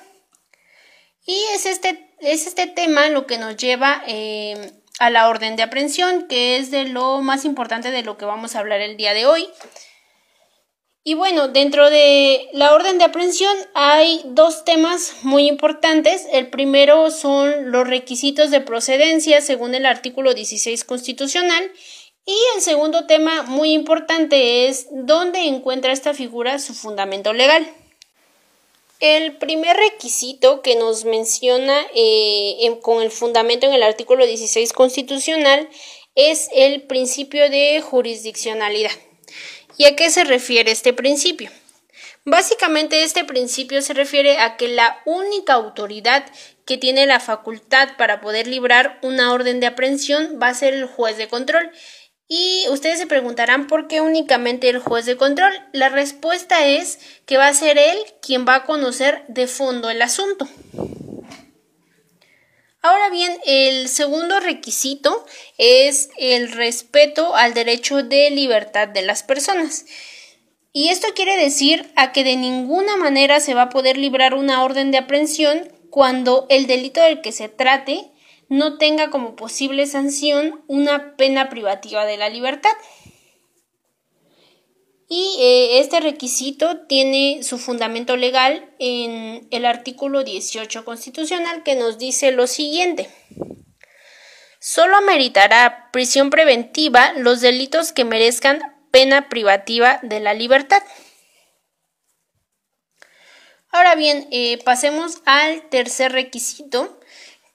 Y 1.26 1.36
es 1.54 1.66
este, 1.66 2.08
es 2.20 2.46
este 2.46 2.68
tema 2.68 3.08
lo 3.08 3.26
que 3.26 3.36
nos 3.36 3.56
lleva 3.56 4.04
a 5.00 5.10
la 5.10 5.28
orden 5.28 5.56
de 5.56 5.64
aprehensión, 5.64 6.28
que 6.28 6.56
es 6.56 6.70
de 6.70 6.84
lo 6.84 7.20
más 7.20 7.44
importante 7.44 7.90
de 7.90 8.04
lo 8.04 8.16
que 8.16 8.26
vamos 8.26 8.54
a 8.54 8.60
hablar 8.60 8.80
el 8.80 8.96
día 8.96 9.12
de 9.12 9.26
hoy. 9.26 9.48
Y 11.02 11.14
bueno, 11.14 11.48
dentro 11.48 11.88
de 11.88 12.48
la 12.52 12.74
orden 12.74 12.98
de 12.98 13.04
aprehensión 13.04 13.56
hay 13.72 14.20
dos 14.26 14.64
temas 14.64 15.14
muy 15.22 15.48
importantes. 15.48 16.26
El 16.30 16.50
primero 16.50 17.10
son 17.10 17.72
los 17.72 17.88
requisitos 17.88 18.50
de 18.50 18.60
procedencia 18.60 19.40
según 19.40 19.74
el 19.74 19.86
artículo 19.86 20.34
16 20.34 20.84
constitucional. 20.84 21.72
Y 22.26 22.36
el 22.54 22.60
segundo 22.60 23.06
tema 23.06 23.44
muy 23.44 23.72
importante 23.72 24.68
es 24.68 24.88
dónde 24.90 25.40
encuentra 25.46 25.92
esta 25.92 26.12
figura 26.12 26.58
su 26.58 26.74
fundamento 26.74 27.32
legal. 27.32 27.66
El 29.00 29.38
primer 29.38 29.78
requisito 29.78 30.60
que 30.60 30.76
nos 30.76 31.06
menciona 31.06 31.80
eh, 31.94 32.78
con 32.82 33.02
el 33.02 33.10
fundamento 33.10 33.66
en 33.66 33.72
el 33.72 33.82
artículo 33.82 34.26
16 34.26 34.74
constitucional 34.74 35.66
es 36.14 36.50
el 36.54 36.82
principio 36.82 37.48
de 37.48 37.80
jurisdiccionalidad. 37.80 38.92
¿Y 39.80 39.86
a 39.86 39.96
qué 39.96 40.10
se 40.10 40.24
refiere 40.24 40.70
este 40.70 40.92
principio? 40.92 41.50
Básicamente 42.26 43.02
este 43.02 43.24
principio 43.24 43.80
se 43.80 43.94
refiere 43.94 44.36
a 44.36 44.58
que 44.58 44.68
la 44.68 45.00
única 45.06 45.54
autoridad 45.54 46.26
que 46.66 46.76
tiene 46.76 47.06
la 47.06 47.18
facultad 47.18 47.96
para 47.96 48.20
poder 48.20 48.46
librar 48.46 48.98
una 49.00 49.32
orden 49.32 49.58
de 49.58 49.66
aprehensión 49.66 50.38
va 50.38 50.48
a 50.48 50.54
ser 50.54 50.74
el 50.74 50.84
juez 50.84 51.16
de 51.16 51.28
control. 51.28 51.70
Y 52.28 52.66
ustedes 52.68 52.98
se 52.98 53.06
preguntarán 53.06 53.68
por 53.68 53.88
qué 53.88 54.02
únicamente 54.02 54.68
el 54.68 54.80
juez 54.80 55.06
de 55.06 55.16
control. 55.16 55.54
La 55.72 55.88
respuesta 55.88 56.66
es 56.66 56.98
que 57.24 57.38
va 57.38 57.46
a 57.46 57.54
ser 57.54 57.78
él 57.78 57.96
quien 58.20 58.44
va 58.46 58.56
a 58.56 58.64
conocer 58.64 59.24
de 59.28 59.46
fondo 59.46 59.88
el 59.88 60.02
asunto. 60.02 60.46
Ahora 62.82 63.10
bien, 63.10 63.36
el 63.44 63.88
segundo 63.88 64.40
requisito 64.40 65.26
es 65.58 66.08
el 66.16 66.50
respeto 66.50 67.36
al 67.36 67.52
derecho 67.52 68.02
de 68.02 68.30
libertad 68.30 68.88
de 68.88 69.02
las 69.02 69.22
personas. 69.22 69.84
Y 70.72 70.88
esto 70.88 71.08
quiere 71.14 71.36
decir 71.36 71.92
a 71.94 72.12
que 72.12 72.24
de 72.24 72.36
ninguna 72.36 72.96
manera 72.96 73.40
se 73.40 73.52
va 73.52 73.62
a 73.62 73.68
poder 73.68 73.98
librar 73.98 74.32
una 74.32 74.64
orden 74.64 74.92
de 74.92 74.98
aprehensión 74.98 75.70
cuando 75.90 76.46
el 76.48 76.66
delito 76.66 77.02
del 77.02 77.20
que 77.20 77.32
se 77.32 77.50
trate 77.50 78.10
no 78.48 78.78
tenga 78.78 79.10
como 79.10 79.36
posible 79.36 79.86
sanción 79.86 80.64
una 80.66 81.16
pena 81.16 81.50
privativa 81.50 82.06
de 82.06 82.16
la 82.16 82.30
libertad. 82.30 82.72
Y 85.12 85.38
eh, 85.40 85.80
este 85.80 85.98
requisito 85.98 86.86
tiene 86.86 87.42
su 87.42 87.58
fundamento 87.58 88.16
legal 88.16 88.72
en 88.78 89.48
el 89.50 89.66
artículo 89.66 90.22
18 90.22 90.84
constitucional 90.84 91.64
que 91.64 91.74
nos 91.74 91.98
dice 91.98 92.30
lo 92.30 92.46
siguiente. 92.46 93.10
Solo 94.60 94.96
ameritará 94.96 95.88
prisión 95.92 96.30
preventiva 96.30 97.12
los 97.14 97.40
delitos 97.40 97.92
que 97.92 98.04
merezcan 98.04 98.60
pena 98.92 99.28
privativa 99.28 99.98
de 100.04 100.20
la 100.20 100.32
libertad. 100.32 100.80
Ahora 103.70 103.96
bien, 103.96 104.28
eh, 104.30 104.58
pasemos 104.64 105.22
al 105.24 105.68
tercer 105.70 106.12
requisito, 106.12 107.00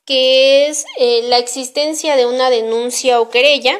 que 0.03 0.67
es 0.67 0.83
eh, 0.97 1.21
la 1.29 1.37
existencia 1.37 2.17
de 2.17 2.25
una 2.25 2.49
denuncia 2.49 3.21
o 3.21 3.29
querella 3.29 3.79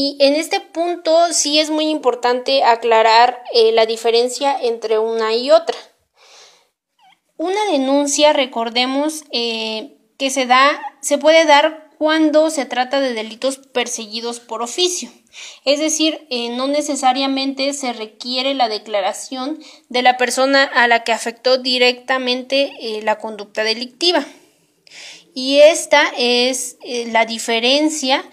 y 0.00 0.16
en 0.20 0.36
este 0.36 0.60
punto 0.60 1.32
sí 1.32 1.58
es 1.58 1.70
muy 1.70 1.88
importante 1.88 2.62
aclarar 2.62 3.42
eh, 3.52 3.72
la 3.72 3.84
diferencia 3.84 4.56
entre 4.56 5.00
una 5.00 5.34
y 5.34 5.50
otra. 5.50 5.76
Una 7.36 7.64
denuncia, 7.72 8.32
recordemos 8.32 9.24
eh, 9.32 9.96
que 10.16 10.30
se 10.30 10.46
da, 10.46 10.80
se 11.00 11.18
puede 11.18 11.46
dar 11.46 11.90
cuando 11.98 12.48
se 12.50 12.64
trata 12.64 13.00
de 13.00 13.12
delitos 13.12 13.58
perseguidos 13.58 14.38
por 14.38 14.62
oficio. 14.62 15.10
Es 15.64 15.80
decir, 15.80 16.28
eh, 16.30 16.50
no 16.50 16.68
necesariamente 16.68 17.72
se 17.72 17.92
requiere 17.92 18.54
la 18.54 18.68
declaración 18.68 19.58
de 19.88 20.02
la 20.02 20.16
persona 20.16 20.62
a 20.62 20.86
la 20.86 21.02
que 21.02 21.10
afectó 21.10 21.58
directamente 21.58 23.00
la 23.02 23.18
conducta 23.18 23.64
delictiva. 23.64 24.24
Y 25.34 25.58
esta 25.58 26.04
es 26.16 26.76
la 26.84 27.26
diferencia 27.26 28.24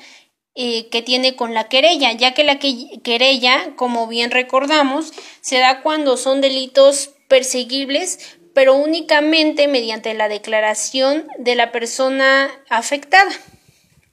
eh, 0.55 0.87
que 0.87 1.01
tiene 1.01 1.35
con 1.35 1.53
la 1.53 1.67
querella, 1.67 2.13
ya 2.13 2.33
que 2.33 2.45
la 2.45 2.59
querella, 2.59 3.73
como 3.75 4.07
bien 4.07 4.31
recordamos, 4.31 5.11
se 5.41 5.59
da 5.59 5.81
cuando 5.81 6.15
son 6.15 6.39
delitos 6.39 7.11
perseguibles, 7.27 8.37
pero 8.53 8.73
únicamente 8.73 9.67
mediante 9.67 10.13
la 10.13 10.29
declaración 10.29 11.27
de 11.37 11.55
la 11.55 11.73
persona 11.73 12.49
afectada. 12.69 13.31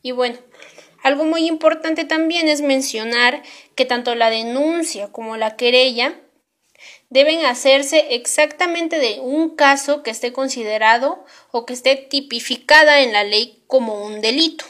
Y 0.02 0.11
bueno, 0.11 0.37
algo 1.02 1.25
muy 1.25 1.46
importante 1.46 2.04
también 2.04 2.49
es 2.49 2.61
mencionar 2.61 3.42
que 3.76 3.84
tanto 3.84 4.16
la 4.16 4.28
denuncia 4.28 5.12
como 5.12 5.37
la 5.37 5.56
querella 5.56 6.20
deben 7.08 7.44
hacerse 7.44 8.14
exactamente 8.16 8.99
de 8.99 9.20
un 9.20 9.54
caso 9.54 10.02
que 10.02 10.11
esté 10.11 10.32
considerado 10.32 11.25
o 11.50 11.66
que 11.66 11.75
esté 11.75 11.94
tipificada 11.94 13.00
en 13.00 13.12
la 13.12 13.22
ley 13.22 13.62
como 13.68 14.04
un 14.04 14.20
delito. 14.20 14.64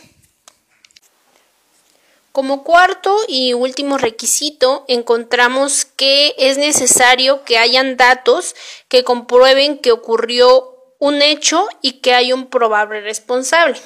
Como 2.32 2.64
cuarto 2.64 3.14
y 3.28 3.52
último 3.52 3.98
requisito, 3.98 4.86
encontramos 4.88 5.84
que 5.84 6.34
es 6.38 6.56
necesario 6.56 7.44
que 7.44 7.58
hayan 7.58 7.98
datos 7.98 8.54
que 8.88 9.04
comprueben 9.04 9.76
que 9.76 9.92
ocurrió 9.92 10.72
un 10.98 11.20
hecho 11.20 11.66
y 11.82 12.00
que 12.00 12.14
hay 12.14 12.32
un 12.32 12.46
probable 12.46 13.02
responsable. 13.02 13.78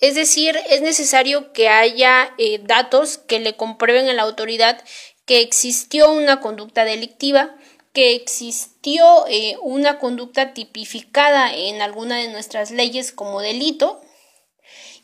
Es 0.00 0.14
decir, 0.14 0.58
es 0.68 0.82
necesario 0.82 1.54
que 1.54 1.70
haya 1.70 2.34
eh, 2.36 2.60
datos 2.62 3.16
que 3.16 3.40
le 3.40 3.56
comprueben 3.56 4.10
a 4.10 4.12
la 4.12 4.22
autoridad 4.22 4.84
que 5.24 5.40
existió 5.40 6.12
una 6.12 6.40
conducta 6.40 6.84
delictiva, 6.84 7.56
que 7.94 8.14
existió 8.14 9.26
eh, 9.28 9.56
una 9.62 9.98
conducta 9.98 10.52
tipificada 10.52 11.54
en 11.54 11.80
alguna 11.80 12.18
de 12.18 12.28
nuestras 12.28 12.70
leyes 12.70 13.10
como 13.10 13.40
delito 13.40 14.02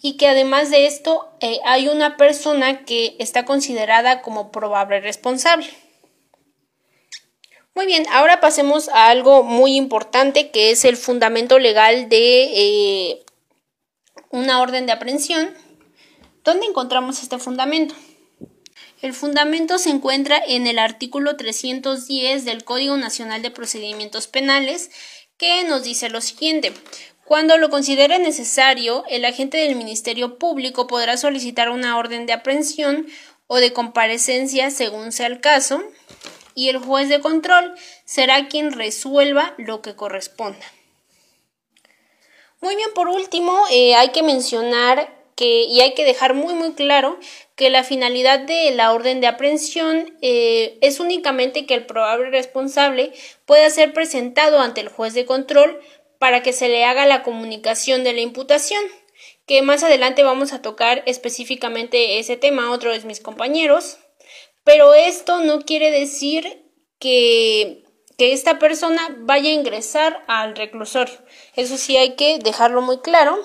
y 0.03 0.17
que 0.17 0.29
además 0.29 0.71
de 0.71 0.87
esto 0.87 1.31
eh, 1.41 1.59
hay 1.65 1.89
una 1.89 2.17
persona 2.17 2.85
que 2.85 3.17
está 3.19 3.45
considerada 3.45 4.23
como 4.23 4.51
probable 4.51 5.01
responsable. 5.01 5.69
Muy 7.75 7.87
bien, 7.87 8.05
ahora 8.11 8.41
pasemos 8.41 8.89
a 8.89 9.09
algo 9.09 9.43
muy 9.43 9.77
importante 9.77 10.51
que 10.51 10.71
es 10.71 10.85
el 10.85 10.97
fundamento 10.97 11.59
legal 11.59 12.09
de 12.09 12.43
eh, 12.55 13.25
una 14.31 14.61
orden 14.61 14.87
de 14.87 14.93
aprehensión. 14.93 15.55
¿Dónde 16.45 16.67
encontramos 16.67 17.23
este 17.23 17.39
fundamento? 17.39 17.95
El 19.03 19.15
fundamento 19.15 19.79
se 19.79 19.91
encuentra 19.91 20.43
en 20.47 20.67
el 20.67 20.79
artículo 20.79 21.37
310 21.37 22.45
del 22.45 22.65
Código 22.65 22.97
Nacional 22.97 23.41
de 23.41 23.51
Procedimientos 23.51 24.27
Penales, 24.27 24.91
que 25.39 25.65
nos 25.65 25.85
dice 25.85 26.11
lo 26.11 26.21
siguiente. 26.21 26.73
Cuando 27.31 27.59
lo 27.59 27.71
considere 27.71 28.19
necesario, 28.19 29.05
el 29.09 29.25
agente 29.25 29.59
del 29.59 29.77
Ministerio 29.77 30.37
Público 30.37 30.89
podrá 30.89 31.17
solicitar 31.17 31.71
una 31.71 31.97
orden 31.97 32.27
de 32.27 32.33
aprehensión 32.33 33.07
o 33.47 33.59
de 33.59 33.73
comparecencia 33.73 34.73
según 34.73 35.13
sea 35.13 35.29
el 35.29 35.41
caso, 35.41 35.81
y 36.57 36.71
el 36.71 36.79
juez 36.79 37.09
de 37.09 37.21
control 37.21 37.77
será 38.05 38.49
quien 38.49 38.73
resuelva 38.73 39.55
lo 39.59 39.81
que 39.81 39.95
corresponda. 39.95 40.67
Muy 42.61 42.75
bien, 42.75 42.93
por 42.97 43.07
último, 43.07 43.63
eh, 43.71 43.95
hay 43.95 44.09
que 44.09 44.25
mencionar 44.25 45.17
que, 45.37 45.67
y 45.67 45.83
hay 45.83 45.95
que 45.95 46.05
dejar 46.05 46.35
muy 46.35 46.55
muy 46.55 46.73
claro 46.73 47.17
que 47.55 47.71
la 47.71 47.85
finalidad 47.85 48.41
de 48.41 48.73
la 48.73 48.93
orden 48.93 49.21
de 49.21 49.29
aprehensión 49.29 50.19
eh, 50.21 50.79
es 50.81 50.99
únicamente 50.99 51.65
que 51.65 51.75
el 51.75 51.87
probable 51.87 52.31
responsable 52.31 53.13
pueda 53.47 53.71
ser 53.71 53.93
presentado 53.93 54.59
ante 54.59 54.81
el 54.81 54.89
juez 54.89 55.15
de 55.15 55.27
control 55.27 55.81
para 56.21 56.45
que 56.45 56.53
se 56.53 56.69
le 56.69 56.85
haga 56.85 57.07
la 57.07 57.25
comunicación 57.25 58.05
de 58.05 58.13
la 58.13 58.21
imputación, 58.21 58.85
que 59.47 59.63
más 59.63 59.83
adelante 59.83 60.23
vamos 60.23 60.53
a 60.53 60.63
tocar 60.63 61.03
específicamente 61.07 62.21
ese 62.21 62.37
tema, 62.37 62.71
otro 62.71 62.93
de 62.93 63.01
mis 63.01 63.19
compañeros, 63.19 63.99
pero 64.63 64.95
esto 64.95 65.41
no 65.41 65.63
quiere 65.63 65.91
decir 65.91 66.63
que 67.01 67.83
que 68.21 68.35
esta 68.35 68.59
persona 68.59 69.17
vaya 69.21 69.49
a 69.49 69.55
ingresar 69.55 70.23
al 70.27 70.55
reclusorio. 70.55 71.15
Eso 71.57 71.79
sí 71.79 71.97
hay 71.97 72.17
que 72.17 72.39
dejarlo 72.39 72.83
muy 72.83 72.99
claro. 72.99 73.43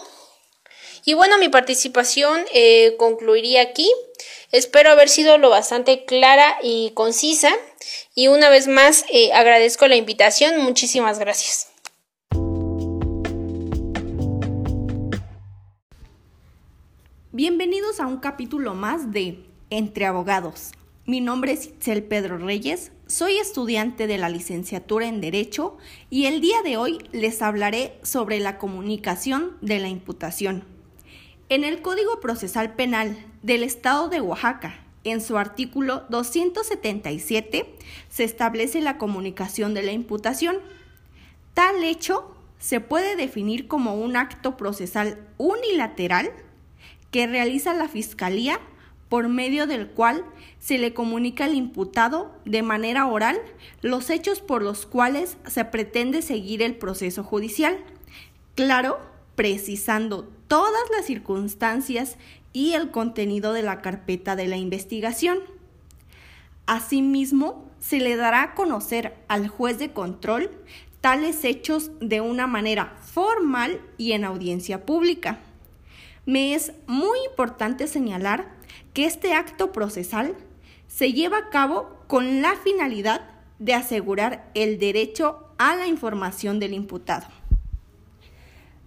Y 1.06 1.14
bueno, 1.14 1.38
mi 1.38 1.48
participación 1.48 2.44
eh, 2.54 2.96
concluiría 2.98 3.62
aquí. 3.62 3.90
Espero 4.52 4.90
haber 4.90 5.08
sido 5.08 5.38
lo 5.38 5.50
bastante 5.50 6.04
clara 6.04 6.58
y 6.62 6.92
concisa. 6.94 7.56
Y 8.16 8.28
una 8.28 8.50
vez 8.50 8.68
más 8.68 9.06
eh, 9.10 9.32
agradezco 9.32 9.88
la 9.88 9.96
invitación. 9.96 10.60
Muchísimas 10.60 11.20
gracias. 11.20 11.75
Bienvenidos 17.38 18.00
a 18.00 18.08
un 18.08 18.20
capítulo 18.20 18.76
más 18.76 19.12
de 19.12 19.44
Entre 19.70 20.06
Abogados. 20.06 20.72
Mi 21.06 21.20
nombre 21.20 21.52
es 21.52 21.66
Itzel 21.66 22.02
Pedro 22.02 22.38
Reyes, 22.38 22.94
soy 23.08 23.40
estudiante 23.40 24.08
de 24.08 24.18
la 24.18 24.30
licenciatura 24.30 25.08
en 25.08 25.20
Derecho 25.20 25.76
y 26.10 26.28
el 26.28 26.40
día 26.40 26.62
de 26.64 26.78
hoy 26.78 27.00
les 27.12 27.42
hablaré 27.42 28.00
sobre 28.04 28.40
la 28.40 28.58
comunicación 28.58 29.58
de 29.60 29.80
la 29.80 29.90
imputación. 29.90 30.64
En 31.50 31.66
el 31.66 31.82
Código 31.82 32.22
Procesal 32.22 32.74
Penal 32.76 33.18
del 33.44 33.64
Estado 33.64 34.08
de 34.08 34.22
Oaxaca, 34.22 34.86
en 35.04 35.20
su 35.20 35.38
artículo 35.38 36.06
277, 36.08 37.76
se 38.08 38.24
establece 38.24 38.80
la 38.80 38.98
comunicación 38.98 39.74
de 39.74 39.84
la 39.84 39.92
imputación. 39.92 40.60
Tal 41.54 41.84
hecho 41.84 42.34
se 42.60 42.80
puede 42.80 43.18
definir 43.18 43.68
como 43.68 43.96
un 43.96 44.16
acto 44.16 44.56
procesal 44.56 45.28
unilateral 45.38 46.32
que 47.16 47.28
realiza 47.28 47.74
la 47.74 47.88
Fiscalía 47.88 48.60
por 49.08 49.30
medio 49.30 49.68
del 49.68 49.88
cual 49.88 50.26
se 50.60 50.78
le 50.78 50.94
comunica 50.94 51.46
al 51.46 51.56
imputado 51.56 52.36
de 52.44 52.62
manera 52.62 53.08
oral 53.08 53.40
los 53.82 54.10
hechos 54.10 54.42
por 54.42 54.62
los 54.62 54.86
cuales 54.86 55.38
se 55.48 55.64
pretende 55.64 56.22
seguir 56.22 56.62
el 56.62 56.76
proceso 56.76 57.24
judicial. 57.24 57.78
Claro, 58.56 59.00
precisando 59.36 60.30
todas 60.50 60.82
las 60.94 61.06
circunstancias 61.06 62.18
y 62.52 62.74
el 62.74 62.92
contenido 62.92 63.54
de 63.54 63.64
la 63.64 63.82
carpeta 63.82 64.36
de 64.36 64.48
la 64.48 64.58
investigación. 64.58 65.40
Asimismo, 66.66 67.72
se 67.80 68.00
le 68.00 68.18
dará 68.18 68.44
a 68.44 68.56
conocer 68.56 69.16
al 69.30 69.48
juez 69.48 69.80
de 69.80 69.94
control 69.94 70.52
tales 71.00 71.46
hechos 71.46 71.92
de 72.02 72.20
una 72.20 72.46
manera 72.46 72.98
formal 73.00 73.80
y 73.98 74.12
en 74.12 74.26
audiencia 74.26 74.86
pública. 74.86 75.40
Me 76.26 76.56
es 76.56 76.74
muy 76.88 77.20
importante 77.30 77.88
señalar 77.88 78.52
que 78.94 79.06
este 79.06 79.34
acto 79.34 79.72
procesal 79.72 80.36
se 80.88 81.14
lleva 81.14 81.38
a 81.38 81.50
cabo 81.50 82.00
con 82.08 82.42
la 82.42 82.56
finalidad 82.56 83.22
de 83.60 83.74
asegurar 83.74 84.50
el 84.56 84.80
derecho 84.80 85.46
a 85.58 85.76
la 85.76 85.88
información 85.88 86.60
del 86.60 86.74
imputado. 86.74 87.28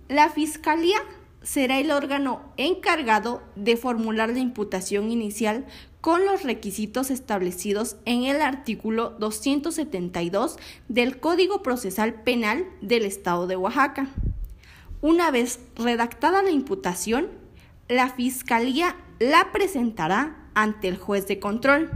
La 0.09 0.31
Fiscalía 0.31 0.98
será 1.42 1.79
el 1.79 1.90
órgano 1.90 2.42
encargado 2.57 3.42
de 3.55 3.77
formular 3.77 4.31
la 4.31 4.40
imputación 4.40 5.11
inicial 5.11 5.64
con 6.01 6.24
los 6.24 6.42
requisitos 6.42 7.11
establecidos 7.11 7.96
en 8.05 8.24
el 8.24 8.40
artículo 8.40 9.11
272 9.18 10.57
del 10.88 11.20
Código 11.20 11.62
Procesal 11.62 12.22
Penal 12.22 12.66
del 12.81 13.05
Estado 13.05 13.46
de 13.46 13.57
Oaxaca. 13.57 14.09
Una 15.00 15.30
vez 15.30 15.61
redactada 15.76 16.42
la 16.42 16.50
imputación, 16.50 17.28
la 17.88 18.11
Fiscalía 18.11 18.96
la 19.20 19.52
presentará 19.52 20.50
ante 20.54 20.88
el 20.88 20.96
juez 20.96 21.28
de 21.28 21.38
control, 21.38 21.88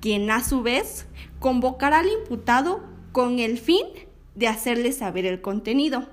quien 0.00 0.30
a 0.30 0.44
su 0.44 0.62
vez 0.62 1.06
convocará 1.38 2.00
al 2.00 2.08
imputado 2.08 2.84
con 3.12 3.38
el 3.38 3.58
fin 3.58 3.86
de 4.34 4.48
hacerle 4.48 4.92
saber 4.92 5.24
el 5.24 5.40
contenido 5.40 6.08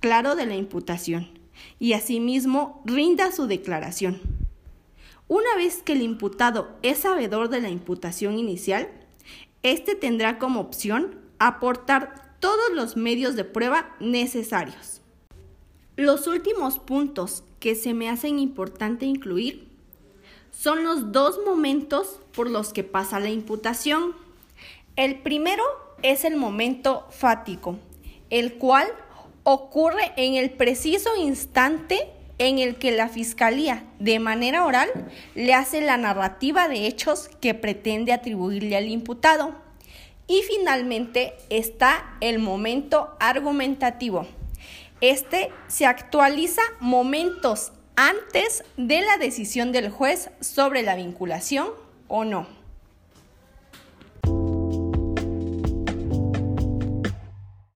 claro 0.00 0.34
de 0.34 0.46
la 0.46 0.56
imputación 0.56 1.28
y 1.78 1.92
asimismo 1.92 2.82
rinda 2.84 3.30
su 3.30 3.46
declaración. 3.46 4.20
Una 5.28 5.54
vez 5.56 5.80
que 5.82 5.92
el 5.92 6.02
imputado 6.02 6.76
es 6.82 6.98
sabedor 6.98 7.50
de 7.50 7.60
la 7.60 7.68
imputación 7.68 8.36
inicial, 8.36 8.88
éste 9.62 9.94
tendrá 9.94 10.38
como 10.40 10.58
opción 10.58 11.20
aportar 11.38 12.36
todos 12.40 12.72
los 12.74 12.96
medios 12.96 13.36
de 13.36 13.44
prueba 13.44 13.94
necesarios. 14.00 15.02
Los 15.96 16.26
últimos 16.26 16.78
puntos 16.78 17.42
que 17.58 17.74
se 17.74 17.94
me 17.94 18.10
hacen 18.10 18.38
importante 18.38 19.06
incluir 19.06 19.66
son 20.50 20.84
los 20.84 21.10
dos 21.10 21.40
momentos 21.46 22.20
por 22.34 22.50
los 22.50 22.74
que 22.74 22.84
pasa 22.84 23.18
la 23.18 23.30
imputación. 23.30 24.14
El 24.96 25.20
primero 25.20 25.64
es 26.02 26.26
el 26.26 26.36
momento 26.36 27.06
fático, 27.08 27.78
el 28.28 28.58
cual 28.58 28.86
ocurre 29.42 30.12
en 30.18 30.34
el 30.34 30.50
preciso 30.50 31.16
instante 31.16 32.10
en 32.36 32.58
el 32.58 32.76
que 32.76 32.90
la 32.90 33.08
Fiscalía, 33.08 33.86
de 33.98 34.18
manera 34.18 34.66
oral, 34.66 34.90
le 35.34 35.54
hace 35.54 35.80
la 35.80 35.96
narrativa 35.96 36.68
de 36.68 36.86
hechos 36.86 37.30
que 37.40 37.54
pretende 37.54 38.12
atribuirle 38.12 38.76
al 38.76 38.90
imputado. 38.90 39.54
Y 40.26 40.42
finalmente 40.42 41.32
está 41.48 42.18
el 42.20 42.38
momento 42.38 43.16
argumentativo, 43.18 44.26
este 45.00 45.50
se 45.68 45.86
actualiza 45.86 46.62
momentos 46.80 47.72
antes 47.96 48.64
de 48.76 49.00
la 49.02 49.18
decisión 49.18 49.72
del 49.72 49.90
juez 49.90 50.30
sobre 50.40 50.82
la 50.82 50.96
vinculación 50.96 51.68
o 52.08 52.24
no. 52.24 52.46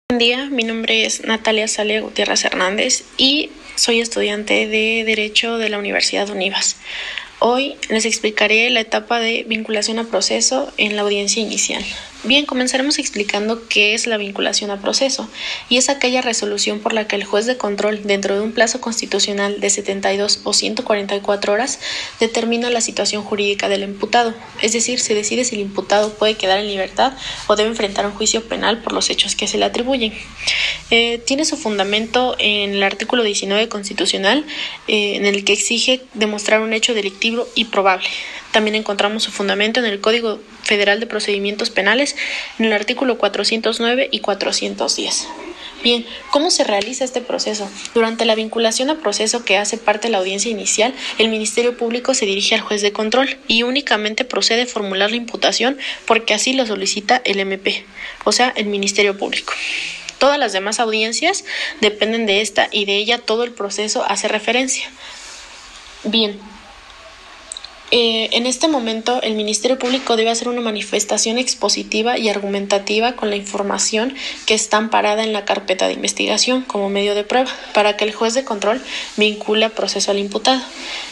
Buen 0.10 0.19
día, 0.19 0.45
mi 0.49 0.63
nombre 0.63 1.06
es 1.06 1.23
Natalia 1.25 1.67
Salia 1.67 2.01
Gutiérrez 2.01 2.45
Hernández 2.45 3.03
y 3.17 3.51
soy 3.75 3.99
estudiante 3.99 4.67
de 4.67 5.03
Derecho 5.06 5.58
de 5.58 5.69
la 5.69 5.77
Universidad 5.77 6.30
Univas. 6.30 6.77
Hoy 7.39 7.75
les 7.89 8.06
explicaré 8.06 8.69
la 8.71 8.80
etapa 8.80 9.19
de 9.19 9.43
vinculación 9.47 9.99
a 9.99 10.06
proceso 10.06 10.71
en 10.77 10.95
la 10.95 11.03
audiencia 11.03 11.41
inicial. 11.41 11.84
Bien, 12.28 12.46
comenzaremos 12.46 13.00
explicando 13.00 13.70
qué 13.70 13.94
es 13.94 14.06
la 14.06 14.18
vinculación 14.18 14.70
a 14.70 14.82
proceso 14.82 15.30
y 15.70 15.78
es 15.78 15.88
aquella 15.88 16.22
resolución 16.22 16.80
por 16.82 16.92
la 16.92 17.08
que 17.08 17.16
el 17.16 17.24
juez 17.24 17.46
de 17.46 17.56
control, 17.56 18.04
dentro 18.04 18.36
de 18.36 18.42
un 18.42 18.52
plazo 18.52 18.82
constitucional 18.82 19.62
de 19.62 19.70
72 19.70 20.42
o 20.44 20.52
144 20.52 21.54
horas, 21.54 21.80
determina 22.20 22.70
la 22.70 22.82
situación 22.82 23.24
jurídica 23.24 23.70
del 23.70 23.84
imputado, 23.84 24.34
es 24.62 24.74
decir, 24.74 25.00
se 25.00 25.13
decide 25.13 25.46
si 25.46 25.56
el 25.56 25.62
imputado 25.62 26.16
puede 26.16 26.34
quedar 26.34 26.60
en 26.60 26.68
libertad 26.68 27.13
o 27.48 27.56
debe 27.56 27.70
enfrentar 27.70 28.06
un 28.06 28.12
juicio 28.12 28.44
penal 28.44 28.82
por 28.82 28.92
los 28.92 29.10
hechos 29.10 29.38
que 29.38 29.48
se 29.48 29.58
le 29.58 29.63
atribuyen. 29.63 30.13
Eh, 30.92 31.24
tiene 31.26 31.46
su 31.46 31.56
fundamento 31.56 32.36
en 32.40 32.74
el 32.74 32.84
artículo 32.84 33.24
19 33.24 33.70
constitucional, 33.70 34.46
eh, 34.90 35.16
en 35.16 35.26
el 35.26 35.46
que 35.46 35.54
exige 35.54 36.02
demostrar 36.13 36.60
un 36.60 36.74
hecho 36.74 36.94
delictivo 36.94 37.48
y 37.56 37.66
probable. 37.66 38.10
También 38.52 38.76
encontramos 38.76 39.24
su 39.24 39.32
fundamento 39.32 39.80
en 39.80 39.86
el 39.86 40.02
Código 40.02 40.40
Federal 40.64 41.00
de 41.00 41.08
Procedimientos 41.08 41.70
Penales, 41.70 42.16
en 42.60 42.66
el 42.66 42.74
artículo 42.74 43.18
409 43.18 44.10
y 44.12 44.20
410. 44.20 45.28
Bien, 45.84 46.06
¿cómo 46.32 46.50
se 46.50 46.64
realiza 46.64 47.04
este 47.06 47.22
proceso? 47.22 47.70
Durante 47.94 48.26
la 48.26 48.36
vinculación 48.36 48.90
a 48.90 48.96
proceso 48.96 49.46
que 49.46 49.58
hace 49.58 49.78
parte 49.78 50.08
de 50.08 50.12
la 50.12 50.18
audiencia 50.18 50.50
inicial, 50.50 50.94
el 51.20 51.30
Ministerio 51.30 51.78
Público 51.78 52.16
se 52.16 52.26
dirige 52.26 52.56
al 52.56 52.62
juez 52.62 52.82
de 52.82 52.92
control 52.92 53.38
y 53.48 53.62
únicamente 53.62 54.26
procede 54.26 54.64
a 54.64 54.68
formular 54.68 55.12
la 55.12 55.18
imputación 55.18 55.78
porque 56.06 56.34
así 56.34 56.54
lo 56.54 56.66
solicita 56.66 57.22
el 57.26 57.40
MP, 57.40 57.86
o 58.24 58.32
sea, 58.32 58.52
el 58.56 58.66
Ministerio 58.66 59.18
Público. 59.18 59.54
Todas 60.18 60.40
las 60.40 60.52
demás 60.52 60.80
audiencias 60.80 61.46
dependen 61.80 62.26
de 62.26 62.42
esta 62.42 62.70
y 62.72 62.86
de 62.86 62.98
ella 62.98 63.20
todo 63.20 63.44
el 63.44 63.52
proceso 63.52 64.04
hace 64.08 64.28
referencia. 64.28 64.90
Bien, 66.04 66.40
eh, 67.89 68.30
en 68.34 68.45
este 68.45 68.67
momento, 68.67 69.21
el 69.21 69.36
Ministerio 69.36 69.80
Público 69.80 70.17
debe 70.17 70.30
hacer 70.30 70.50
una 70.50 70.60
manifestación 70.60 71.38
expositiva 71.38 72.17
y 72.17 72.28
argumentativa 72.28 73.13
con 73.13 73.30
la 73.30 73.38
información 73.38 74.13
que 74.45 74.56
está 74.56 74.76
amparada 74.76 75.23
en 75.23 75.32
la 75.32 75.45
carpeta 75.45 75.88
de 75.88 75.93
investigación 75.93 76.63
como 76.63 76.89
medio 76.89 77.15
de 77.15 77.23
prueba 77.23 77.50
para 77.73 77.95
que 77.95 78.04
el 78.04 78.13
juez 78.13 78.34
de 78.34 78.43
control 78.43 78.82
vincule 79.15 79.63
a 79.63 79.69
proceso 79.69 80.12
al 80.12 80.19
imputado. 80.19 80.62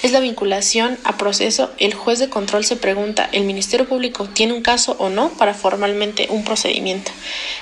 Es 0.03 0.11
la 0.11 0.19
vinculación 0.19 0.97
a 1.05 1.15
proceso. 1.17 1.71
El 1.77 1.93
juez 1.93 2.19
de 2.19 2.27
control 2.27 2.65
se 2.65 2.75
pregunta, 2.75 3.29
¿el 3.31 3.45
Ministerio 3.45 3.87
Público 3.87 4.27
tiene 4.33 4.51
un 4.51 4.61
caso 4.61 4.97
o 4.99 5.07
no 5.07 5.29
para 5.29 5.53
formalmente 5.53 6.27
un 6.29 6.43
procedimiento? 6.43 7.11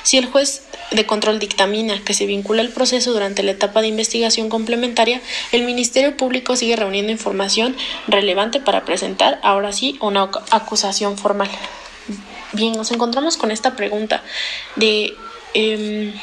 Si 0.01 0.17
el 0.17 0.25
juez 0.25 0.63
de 0.89 1.05
control 1.05 1.37
dictamina 1.37 2.03
que 2.03 2.15
se 2.15 2.25
vincula 2.25 2.63
el 2.63 2.69
proceso 2.69 3.13
durante 3.13 3.43
la 3.43 3.51
etapa 3.51 3.81
de 3.81 3.87
investigación 3.89 4.49
complementaria, 4.49 5.21
el 5.51 5.63
Ministerio 5.63 6.17
Público 6.17 6.55
sigue 6.55 6.75
reuniendo 6.75 7.11
información 7.11 7.75
relevante 8.07 8.59
para 8.59 8.85
presentar 8.85 9.02
ahora 9.41 9.71
sí 9.71 9.97
una 10.01 10.29
acusación 10.51 11.17
formal. 11.17 11.49
Bien, 12.53 12.73
nos 12.73 12.91
encontramos 12.91 13.37
con 13.37 13.51
esta 13.51 13.75
pregunta 13.75 14.21
de 14.75 15.15
eh, 15.53 16.13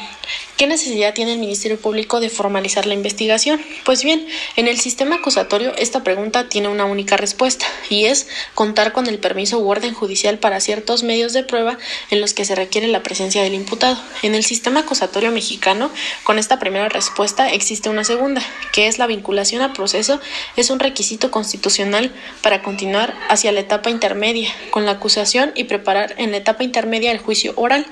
¿Qué 0.61 0.67
necesidad 0.67 1.15
tiene 1.15 1.33
el 1.33 1.39
Ministerio 1.39 1.79
Público 1.79 2.19
de 2.19 2.29
formalizar 2.29 2.85
la 2.85 2.93
investigación? 2.93 3.59
Pues 3.83 4.03
bien, 4.03 4.27
en 4.57 4.67
el 4.67 4.79
sistema 4.79 5.15
acusatorio 5.15 5.73
esta 5.75 6.03
pregunta 6.03 6.49
tiene 6.49 6.67
una 6.67 6.85
única 6.85 7.17
respuesta 7.17 7.65
y 7.89 8.05
es 8.05 8.27
contar 8.53 8.91
con 8.91 9.07
el 9.07 9.17
permiso 9.17 9.57
u 9.57 9.67
orden 9.67 9.95
judicial 9.95 10.37
para 10.37 10.59
ciertos 10.59 11.01
medios 11.01 11.33
de 11.33 11.43
prueba 11.43 11.79
en 12.11 12.21
los 12.21 12.35
que 12.35 12.45
se 12.45 12.53
requiere 12.53 12.87
la 12.89 13.01
presencia 13.01 13.41
del 13.41 13.55
imputado. 13.55 13.97
En 14.21 14.35
el 14.35 14.43
sistema 14.43 14.81
acusatorio 14.81 15.31
mexicano, 15.31 15.89
con 16.23 16.37
esta 16.37 16.59
primera 16.59 16.89
respuesta 16.89 17.49
existe 17.49 17.89
una 17.89 18.03
segunda, 18.03 18.43
que 18.71 18.85
es 18.85 18.99
la 18.99 19.07
vinculación 19.07 19.63
a 19.63 19.73
proceso 19.73 20.21
es 20.57 20.69
un 20.69 20.77
requisito 20.77 21.31
constitucional 21.31 22.11
para 22.43 22.61
continuar 22.61 23.15
hacia 23.29 23.51
la 23.51 23.61
etapa 23.61 23.89
intermedia 23.89 24.53
con 24.69 24.85
la 24.85 24.91
acusación 24.91 25.53
y 25.55 25.63
preparar 25.63 26.13
en 26.19 26.29
la 26.29 26.37
etapa 26.37 26.63
intermedia 26.63 27.11
el 27.11 27.17
juicio 27.17 27.53
oral. 27.55 27.87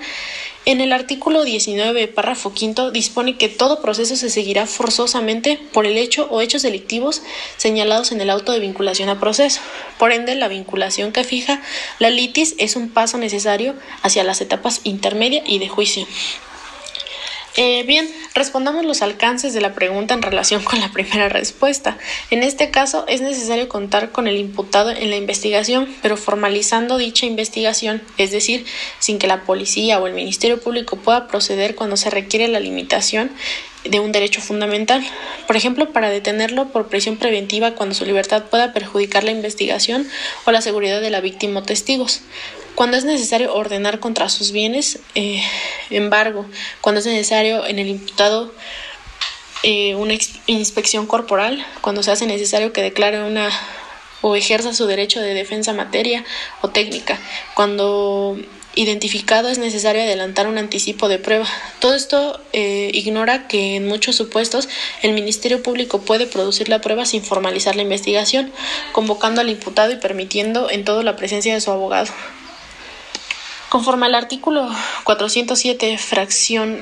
En 0.65 0.81
el 0.81 0.91
artículo 0.91 1.45
19, 1.45 2.07
párrafo 2.09 2.53
quinto, 2.53 2.91
dispone 2.91 3.37
que 3.37 3.49
todo 3.49 3.81
proceso 3.81 4.15
se 4.15 4.29
seguirá 4.29 4.67
forzosamente 4.67 5.59
por 5.71 5.85
el 5.85 5.97
hecho 5.97 6.27
o 6.29 6.41
hechos 6.41 6.61
delictivos 6.61 7.21
señalados 7.57 8.11
en 8.11 8.21
el 8.21 8.29
auto 8.29 8.51
de 8.51 8.59
vinculación 8.59 9.09
a 9.09 9.19
proceso. 9.19 9.61
Por 9.97 10.11
ende, 10.11 10.35
la 10.35 10.47
vinculación 10.47 11.11
que 11.11 11.23
fija 11.23 11.61
la 11.97 12.09
litis 12.09 12.55
es 12.59 12.75
un 12.75 12.89
paso 12.89 13.17
necesario 13.17 13.73
hacia 14.01 14.23
las 14.23 14.41
etapas 14.41 14.81
intermedia 14.83 15.43
y 15.45 15.59
de 15.59 15.69
juicio. 15.69 16.05
Eh, 17.61 17.83
bien, 17.83 18.09
respondamos 18.35 18.85
los 18.85 19.01
alcances 19.01 19.53
de 19.53 19.59
la 19.59 19.73
pregunta 19.73 20.13
en 20.13 20.21
relación 20.21 20.63
con 20.63 20.79
la 20.79 20.93
primera 20.93 21.27
respuesta. 21.27 21.97
En 22.29 22.41
este 22.41 22.71
caso, 22.71 23.03
es 23.09 23.19
necesario 23.19 23.67
contar 23.67 24.13
con 24.13 24.29
el 24.29 24.37
imputado 24.37 24.91
en 24.91 25.09
la 25.09 25.17
investigación, 25.17 25.93
pero 26.01 26.15
formalizando 26.15 26.97
dicha 26.97 27.25
investigación, 27.25 28.01
es 28.17 28.31
decir, 28.31 28.65
sin 28.99 29.19
que 29.19 29.27
la 29.27 29.43
policía 29.43 29.99
o 29.99 30.07
el 30.07 30.13
Ministerio 30.13 30.61
Público 30.61 30.95
pueda 30.95 31.27
proceder 31.27 31.75
cuando 31.75 31.97
se 31.97 32.09
requiere 32.09 32.47
la 32.47 32.61
limitación 32.61 33.29
de 33.83 33.99
un 33.99 34.13
derecho 34.13 34.39
fundamental. 34.39 35.05
Por 35.45 35.57
ejemplo, 35.57 35.91
para 35.91 36.09
detenerlo 36.09 36.69
por 36.69 36.87
prisión 36.87 37.17
preventiva 37.17 37.75
cuando 37.75 37.93
su 37.93 38.05
libertad 38.05 38.45
pueda 38.45 38.71
perjudicar 38.71 39.25
la 39.25 39.31
investigación 39.31 40.07
o 40.45 40.51
la 40.51 40.61
seguridad 40.61 41.01
de 41.01 41.09
la 41.09 41.19
víctima 41.19 41.59
o 41.59 41.63
testigos 41.63 42.21
cuando 42.75 42.97
es 42.97 43.05
necesario 43.05 43.53
ordenar 43.53 43.99
contra 43.99 44.29
sus 44.29 44.51
bienes, 44.51 44.99
eh, 45.15 45.43
embargo, 45.89 46.45
cuando 46.81 46.99
es 46.99 47.05
necesario 47.05 47.65
en 47.65 47.79
el 47.79 47.87
imputado 47.87 48.53
eh, 49.63 49.95
una 49.95 50.13
inspección 50.47 51.05
corporal, 51.05 51.65
cuando 51.81 52.03
se 52.03 52.11
hace 52.11 52.25
necesario 52.25 52.71
que 52.71 52.81
declare 52.81 53.23
una 53.23 53.49
o 54.21 54.35
ejerza 54.35 54.73
su 54.73 54.85
derecho 54.85 55.21
de 55.21 55.33
defensa 55.33 55.73
materia 55.73 56.23
o 56.61 56.69
técnica, 56.69 57.19
cuando 57.55 58.37
identificado 58.75 59.49
es 59.49 59.57
necesario 59.57 60.01
adelantar 60.01 60.47
un 60.47 60.57
anticipo 60.57 61.09
de 61.09 61.19
prueba. 61.19 61.45
Todo 61.79 61.95
esto 61.95 62.39
eh, 62.53 62.89
ignora 62.93 63.47
que 63.47 63.75
en 63.75 63.87
muchos 63.87 64.15
supuestos 64.15 64.69
el 65.01 65.13
Ministerio 65.13 65.61
Público 65.63 66.01
puede 66.01 66.27
producir 66.27 66.69
la 66.69 66.79
prueba 66.79 67.05
sin 67.05 67.23
formalizar 67.23 67.75
la 67.75 67.81
investigación, 67.81 68.51
convocando 68.91 69.41
al 69.41 69.49
imputado 69.49 69.91
y 69.91 69.97
permitiendo 69.97 70.69
en 70.69 70.85
todo 70.85 71.03
la 71.03 71.15
presencia 71.15 71.53
de 71.53 71.61
su 71.61 71.71
abogado. 71.71 72.11
Conforme 73.69 74.07
al 74.07 74.15
artículo 74.15 74.67
407, 75.03 75.97
fracción 75.99 76.81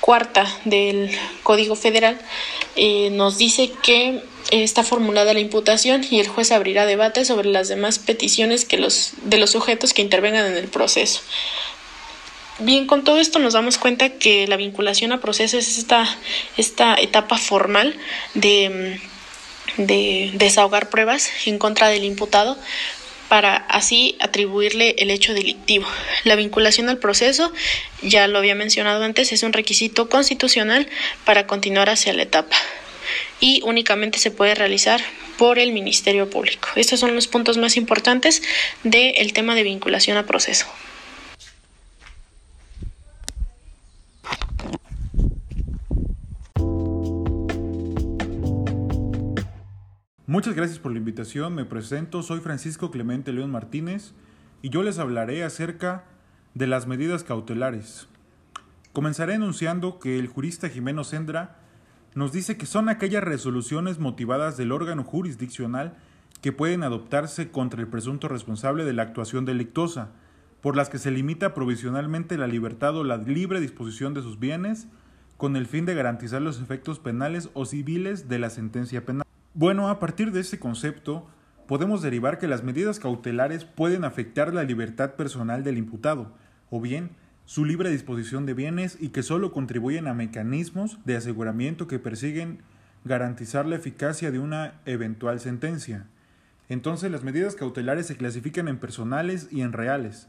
cuarta 0.00 0.46
del 0.64 1.10
Código 1.42 1.76
Federal, 1.76 2.18
eh, 2.76 3.10
nos 3.10 3.38
dice 3.38 3.72
que 3.82 4.22
está 4.50 4.82
formulada 4.82 5.34
la 5.34 5.40
imputación 5.40 6.04
y 6.10 6.20
el 6.20 6.28
juez 6.28 6.50
abrirá 6.50 6.86
debate 6.86 7.24
sobre 7.24 7.48
las 7.48 7.68
demás 7.68 7.98
peticiones 7.98 8.66
de 8.68 9.38
los 9.38 9.50
sujetos 9.50 9.92
que 9.92 10.02
intervengan 10.02 10.46
en 10.46 10.56
el 10.56 10.68
proceso. 10.68 11.20
Bien, 12.60 12.88
con 12.88 13.04
todo 13.04 13.18
esto 13.20 13.38
nos 13.38 13.52
damos 13.52 13.78
cuenta 13.78 14.08
que 14.10 14.48
la 14.48 14.56
vinculación 14.56 15.12
a 15.12 15.20
procesos 15.20 15.68
es 15.68 15.78
esta, 15.78 16.08
esta 16.56 16.96
etapa 16.96 17.38
formal 17.38 17.96
de, 18.34 19.00
de 19.76 20.32
desahogar 20.34 20.90
pruebas 20.90 21.30
en 21.46 21.58
contra 21.58 21.88
del 21.88 22.02
imputado 22.02 22.58
para 23.28 23.56
así 23.56 24.16
atribuirle 24.20 24.94
el 24.98 25.10
hecho 25.10 25.34
delictivo. 25.34 25.86
La 26.24 26.36
vinculación 26.36 26.88
al 26.88 26.98
proceso, 26.98 27.52
ya 28.02 28.26
lo 28.26 28.38
había 28.38 28.54
mencionado 28.54 29.04
antes, 29.04 29.32
es 29.32 29.42
un 29.42 29.52
requisito 29.52 30.08
constitucional 30.08 30.88
para 31.24 31.46
continuar 31.46 31.90
hacia 31.90 32.12
la 32.12 32.22
etapa 32.22 32.56
y 33.40 33.62
únicamente 33.64 34.18
se 34.18 34.30
puede 34.30 34.54
realizar 34.54 35.00
por 35.36 35.58
el 35.58 35.72
Ministerio 35.72 36.28
Público. 36.28 36.68
Estos 36.74 37.00
son 37.00 37.14
los 37.14 37.28
puntos 37.28 37.58
más 37.58 37.76
importantes 37.76 38.42
del 38.82 39.32
tema 39.32 39.54
de 39.54 39.62
vinculación 39.62 40.16
a 40.16 40.26
proceso. 40.26 40.66
Muchas 50.28 50.54
gracias 50.54 50.78
por 50.78 50.92
la 50.92 50.98
invitación. 50.98 51.54
Me 51.54 51.64
presento, 51.64 52.22
soy 52.22 52.40
Francisco 52.40 52.90
Clemente 52.90 53.32
León 53.32 53.50
Martínez 53.50 54.12
y 54.60 54.68
yo 54.68 54.82
les 54.82 54.98
hablaré 54.98 55.42
acerca 55.42 56.04
de 56.52 56.66
las 56.66 56.86
medidas 56.86 57.24
cautelares. 57.24 58.08
Comenzaré 58.92 59.32
enunciando 59.32 59.98
que 59.98 60.18
el 60.18 60.26
jurista 60.26 60.68
Jimeno 60.68 61.02
Sendra 61.02 61.56
nos 62.14 62.30
dice 62.30 62.58
que 62.58 62.66
son 62.66 62.90
aquellas 62.90 63.24
resoluciones 63.24 64.00
motivadas 64.00 64.58
del 64.58 64.72
órgano 64.72 65.02
jurisdiccional 65.02 65.96
que 66.42 66.52
pueden 66.52 66.82
adoptarse 66.82 67.50
contra 67.50 67.80
el 67.80 67.88
presunto 67.88 68.28
responsable 68.28 68.84
de 68.84 68.92
la 68.92 69.04
actuación 69.04 69.46
delictuosa, 69.46 70.10
por 70.60 70.76
las 70.76 70.90
que 70.90 70.98
se 70.98 71.10
limita 71.10 71.54
provisionalmente 71.54 72.36
la 72.36 72.48
libertad 72.48 72.94
o 72.98 73.02
la 73.02 73.16
libre 73.16 73.62
disposición 73.62 74.12
de 74.12 74.20
sus 74.20 74.38
bienes, 74.38 74.88
con 75.38 75.56
el 75.56 75.66
fin 75.66 75.86
de 75.86 75.94
garantizar 75.94 76.42
los 76.42 76.60
efectos 76.60 76.98
penales 76.98 77.48
o 77.54 77.64
civiles 77.64 78.28
de 78.28 78.38
la 78.38 78.50
sentencia 78.50 79.06
penal. 79.06 79.24
Bueno, 79.58 79.88
a 79.88 79.98
partir 79.98 80.30
de 80.30 80.38
este 80.38 80.60
concepto, 80.60 81.26
podemos 81.66 82.00
derivar 82.00 82.38
que 82.38 82.46
las 82.46 82.62
medidas 82.62 83.00
cautelares 83.00 83.64
pueden 83.64 84.04
afectar 84.04 84.54
la 84.54 84.62
libertad 84.62 85.14
personal 85.14 85.64
del 85.64 85.78
imputado, 85.78 86.32
o 86.70 86.80
bien 86.80 87.10
su 87.44 87.64
libre 87.64 87.90
disposición 87.90 88.46
de 88.46 88.54
bienes 88.54 88.96
y 89.00 89.08
que 89.08 89.24
solo 89.24 89.50
contribuyen 89.50 90.06
a 90.06 90.14
mecanismos 90.14 91.00
de 91.04 91.16
aseguramiento 91.16 91.88
que 91.88 91.98
persiguen 91.98 92.62
garantizar 93.04 93.66
la 93.66 93.74
eficacia 93.74 94.30
de 94.30 94.38
una 94.38 94.74
eventual 94.86 95.40
sentencia. 95.40 96.06
Entonces 96.68 97.10
las 97.10 97.24
medidas 97.24 97.56
cautelares 97.56 98.06
se 98.06 98.16
clasifican 98.16 98.68
en 98.68 98.78
personales 98.78 99.48
y 99.50 99.62
en 99.62 99.72
reales. 99.72 100.28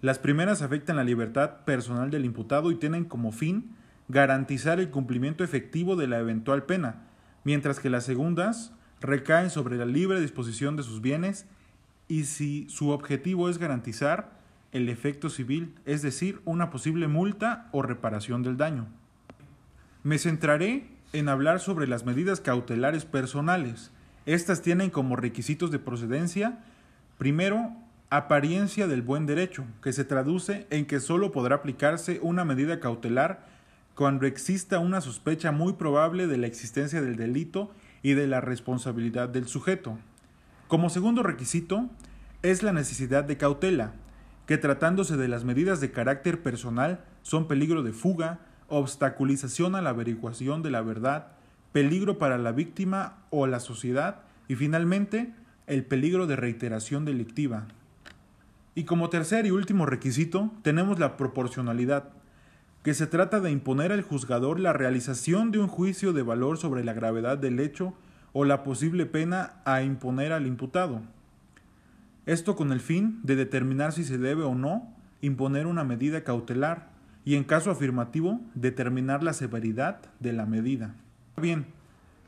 Las 0.00 0.20
primeras 0.20 0.62
afectan 0.62 0.94
la 0.94 1.02
libertad 1.02 1.64
personal 1.64 2.12
del 2.12 2.24
imputado 2.24 2.70
y 2.70 2.76
tienen 2.76 3.06
como 3.06 3.32
fin 3.32 3.74
garantizar 4.06 4.78
el 4.78 4.90
cumplimiento 4.90 5.42
efectivo 5.42 5.96
de 5.96 6.06
la 6.06 6.20
eventual 6.20 6.62
pena, 6.62 7.07
mientras 7.48 7.80
que 7.80 7.88
las 7.88 8.04
segundas 8.04 8.74
recaen 9.00 9.48
sobre 9.48 9.78
la 9.78 9.86
libre 9.86 10.20
disposición 10.20 10.76
de 10.76 10.82
sus 10.82 11.00
bienes 11.00 11.46
y 12.06 12.24
si 12.24 12.68
su 12.68 12.90
objetivo 12.90 13.48
es 13.48 13.56
garantizar 13.56 14.32
el 14.70 14.90
efecto 14.90 15.30
civil, 15.30 15.74
es 15.86 16.02
decir, 16.02 16.42
una 16.44 16.68
posible 16.68 17.08
multa 17.08 17.70
o 17.72 17.80
reparación 17.80 18.42
del 18.42 18.58
daño. 18.58 18.86
Me 20.02 20.18
centraré 20.18 20.88
en 21.14 21.30
hablar 21.30 21.60
sobre 21.60 21.86
las 21.86 22.04
medidas 22.04 22.42
cautelares 22.42 23.06
personales. 23.06 23.92
Estas 24.26 24.60
tienen 24.60 24.90
como 24.90 25.16
requisitos 25.16 25.70
de 25.70 25.78
procedencia, 25.78 26.58
primero, 27.16 27.72
apariencia 28.10 28.86
del 28.86 29.00
buen 29.00 29.24
derecho, 29.24 29.64
que 29.82 29.94
se 29.94 30.04
traduce 30.04 30.66
en 30.68 30.84
que 30.84 31.00
solo 31.00 31.32
podrá 31.32 31.56
aplicarse 31.56 32.20
una 32.20 32.44
medida 32.44 32.78
cautelar 32.78 33.46
cuando 33.98 34.28
exista 34.28 34.78
una 34.78 35.00
sospecha 35.00 35.50
muy 35.50 35.72
probable 35.72 36.28
de 36.28 36.36
la 36.36 36.46
existencia 36.46 37.02
del 37.02 37.16
delito 37.16 37.72
y 38.00 38.12
de 38.12 38.28
la 38.28 38.40
responsabilidad 38.40 39.28
del 39.28 39.48
sujeto. 39.48 39.98
Como 40.68 40.88
segundo 40.88 41.24
requisito, 41.24 41.90
es 42.42 42.62
la 42.62 42.72
necesidad 42.72 43.24
de 43.24 43.36
cautela, 43.36 43.94
que 44.46 44.56
tratándose 44.56 45.16
de 45.16 45.26
las 45.26 45.42
medidas 45.42 45.80
de 45.80 45.90
carácter 45.90 46.44
personal 46.44 47.00
son 47.22 47.48
peligro 47.48 47.82
de 47.82 47.92
fuga, 47.92 48.38
obstaculización 48.68 49.74
a 49.74 49.82
la 49.82 49.90
averiguación 49.90 50.62
de 50.62 50.70
la 50.70 50.82
verdad, 50.82 51.32
peligro 51.72 52.18
para 52.18 52.38
la 52.38 52.52
víctima 52.52 53.16
o 53.30 53.48
la 53.48 53.58
sociedad 53.58 54.20
y 54.46 54.54
finalmente 54.54 55.34
el 55.66 55.84
peligro 55.84 56.28
de 56.28 56.36
reiteración 56.36 57.04
delictiva. 57.04 57.66
Y 58.76 58.84
como 58.84 59.10
tercer 59.10 59.44
y 59.44 59.50
último 59.50 59.86
requisito 59.86 60.52
tenemos 60.62 61.00
la 61.00 61.16
proporcionalidad, 61.16 62.10
que 62.88 62.94
se 62.94 63.06
trata 63.06 63.40
de 63.40 63.50
imponer 63.50 63.92
al 63.92 64.00
juzgador 64.00 64.58
la 64.58 64.72
realización 64.72 65.50
de 65.50 65.58
un 65.58 65.68
juicio 65.68 66.14
de 66.14 66.22
valor 66.22 66.56
sobre 66.56 66.82
la 66.84 66.94
gravedad 66.94 67.36
del 67.36 67.60
hecho 67.60 67.92
o 68.32 68.46
la 68.46 68.64
posible 68.64 69.04
pena 69.04 69.56
a 69.66 69.82
imponer 69.82 70.32
al 70.32 70.46
imputado. 70.46 71.02
Esto 72.24 72.56
con 72.56 72.72
el 72.72 72.80
fin 72.80 73.20
de 73.24 73.36
determinar 73.36 73.92
si 73.92 74.04
se 74.04 74.16
debe 74.16 74.44
o 74.44 74.54
no 74.54 74.90
imponer 75.20 75.66
una 75.66 75.84
medida 75.84 76.24
cautelar 76.24 76.88
y 77.26 77.34
en 77.34 77.44
caso 77.44 77.70
afirmativo 77.70 78.40
determinar 78.54 79.22
la 79.22 79.34
severidad 79.34 80.00
de 80.18 80.32
la 80.32 80.46
medida. 80.46 80.94
Bien, 81.36 81.66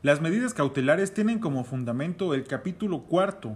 las 0.03 0.21
medidas 0.21 0.53
cautelares 0.53 1.11
tienen 1.11 1.39
como 1.39 1.63
fundamento 1.63 2.35
el 2.35 2.43
capítulo 2.43 3.05
cuarto, 3.05 3.55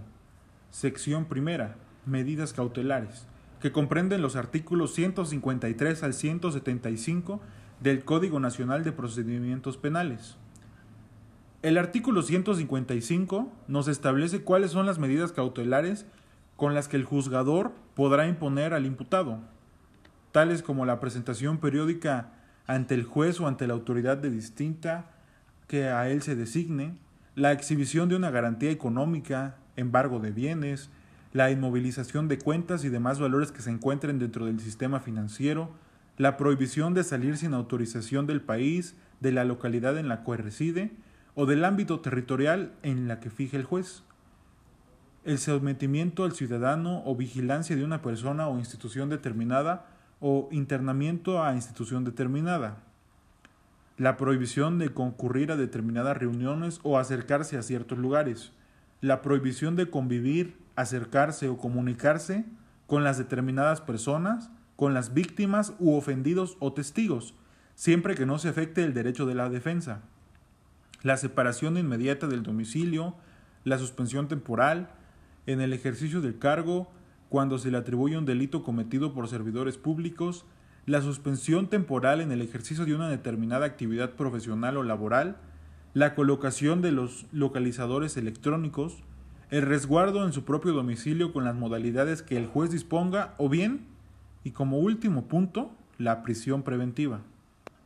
sección 0.72 1.26
primera, 1.26 1.76
medidas 2.04 2.52
cautelares, 2.52 3.28
que 3.60 3.72
comprenden 3.72 4.22
los 4.22 4.36
artículos 4.36 4.94
153 4.94 6.02
al 6.02 6.14
175 6.14 7.40
del 7.80 8.04
Código 8.04 8.40
Nacional 8.40 8.84
de 8.84 8.92
Procedimientos 8.92 9.76
Penales. 9.76 10.36
El 11.62 11.78
artículo 11.78 12.22
155 12.22 13.52
nos 13.68 13.88
establece 13.88 14.42
cuáles 14.42 14.70
son 14.70 14.86
las 14.86 14.98
medidas 14.98 15.32
cautelares 15.32 16.06
con 16.56 16.74
las 16.74 16.88
que 16.88 16.96
el 16.96 17.04
juzgador 17.04 17.72
podrá 17.94 18.26
imponer 18.28 18.72
al 18.72 18.86
imputado 18.86 19.40
tales 20.36 20.62
como 20.62 20.84
la 20.84 21.00
presentación 21.00 21.56
periódica 21.56 22.28
ante 22.66 22.92
el 22.92 23.04
juez 23.04 23.40
o 23.40 23.46
ante 23.46 23.66
la 23.66 23.72
autoridad 23.72 24.18
de 24.18 24.28
distinta 24.28 25.06
que 25.66 25.88
a 25.88 26.10
él 26.10 26.20
se 26.20 26.36
designe, 26.36 26.98
la 27.34 27.52
exhibición 27.52 28.10
de 28.10 28.16
una 28.16 28.30
garantía 28.30 28.70
económica, 28.70 29.56
embargo 29.76 30.18
de 30.18 30.32
bienes, 30.32 30.90
la 31.36 31.50
inmovilización 31.50 32.28
de 32.28 32.38
cuentas 32.38 32.82
y 32.82 32.88
demás 32.88 33.20
valores 33.20 33.52
que 33.52 33.60
se 33.60 33.68
encuentren 33.68 34.18
dentro 34.18 34.46
del 34.46 34.58
sistema 34.58 35.00
financiero, 35.00 35.68
la 36.16 36.38
prohibición 36.38 36.94
de 36.94 37.04
salir 37.04 37.36
sin 37.36 37.52
autorización 37.52 38.26
del 38.26 38.40
país, 38.40 38.96
de 39.20 39.32
la 39.32 39.44
localidad 39.44 39.98
en 39.98 40.08
la 40.08 40.22
cual 40.22 40.38
reside 40.38 40.92
o 41.34 41.44
del 41.44 41.66
ámbito 41.66 42.00
territorial 42.00 42.72
en 42.82 43.06
la 43.06 43.20
que 43.20 43.28
fije 43.28 43.58
el 43.58 43.64
juez, 43.64 44.02
el 45.24 45.36
sometimiento 45.36 46.24
al 46.24 46.32
ciudadano 46.32 47.02
o 47.04 47.14
vigilancia 47.16 47.76
de 47.76 47.84
una 47.84 48.00
persona 48.00 48.48
o 48.48 48.56
institución 48.56 49.10
determinada 49.10 49.90
o 50.20 50.48
internamiento 50.52 51.44
a 51.44 51.54
institución 51.54 52.02
determinada, 52.04 52.78
la 53.98 54.16
prohibición 54.16 54.78
de 54.78 54.94
concurrir 54.94 55.52
a 55.52 55.56
determinadas 55.56 56.16
reuniones 56.16 56.80
o 56.82 56.98
acercarse 56.98 57.58
a 57.58 57.62
ciertos 57.62 57.98
lugares, 57.98 58.52
la 59.02 59.20
prohibición 59.20 59.76
de 59.76 59.90
convivir, 59.90 60.64
acercarse 60.76 61.48
o 61.48 61.58
comunicarse 61.58 62.44
con 62.86 63.02
las 63.02 63.18
determinadas 63.18 63.80
personas, 63.80 64.50
con 64.76 64.94
las 64.94 65.14
víctimas 65.14 65.72
u 65.78 65.96
ofendidos 65.96 66.56
o 66.60 66.72
testigos, 66.72 67.34
siempre 67.74 68.14
que 68.14 68.26
no 68.26 68.38
se 68.38 68.48
afecte 68.48 68.84
el 68.84 68.94
derecho 68.94 69.26
de 69.26 69.34
la 69.34 69.48
defensa, 69.48 70.02
la 71.02 71.16
separación 71.16 71.76
inmediata 71.76 72.26
del 72.26 72.42
domicilio, 72.42 73.16
la 73.64 73.78
suspensión 73.78 74.28
temporal, 74.28 74.90
en 75.46 75.60
el 75.60 75.72
ejercicio 75.72 76.20
del 76.20 76.38
cargo 76.38 76.90
cuando 77.28 77.58
se 77.58 77.70
le 77.70 77.78
atribuye 77.78 78.16
un 78.16 78.24
delito 78.24 78.62
cometido 78.62 79.12
por 79.12 79.28
servidores 79.28 79.78
públicos, 79.78 80.44
la 80.86 81.02
suspensión 81.02 81.68
temporal 81.68 82.20
en 82.20 82.30
el 82.30 82.42
ejercicio 82.42 82.84
de 82.84 82.94
una 82.94 83.08
determinada 83.08 83.66
actividad 83.66 84.12
profesional 84.12 84.76
o 84.76 84.84
laboral, 84.84 85.36
la 85.94 86.14
colocación 86.14 86.82
de 86.82 86.92
los 86.92 87.26
localizadores 87.32 88.16
electrónicos, 88.16 89.02
el 89.50 89.62
resguardo 89.62 90.24
en 90.24 90.32
su 90.32 90.44
propio 90.44 90.72
domicilio 90.72 91.32
con 91.32 91.44
las 91.44 91.54
modalidades 91.54 92.22
que 92.22 92.36
el 92.36 92.46
juez 92.46 92.70
disponga 92.70 93.34
o 93.38 93.48
bien, 93.48 93.86
y 94.44 94.50
como 94.50 94.78
último 94.78 95.26
punto, 95.26 95.70
la 95.98 96.22
prisión 96.22 96.62
preventiva. 96.62 97.20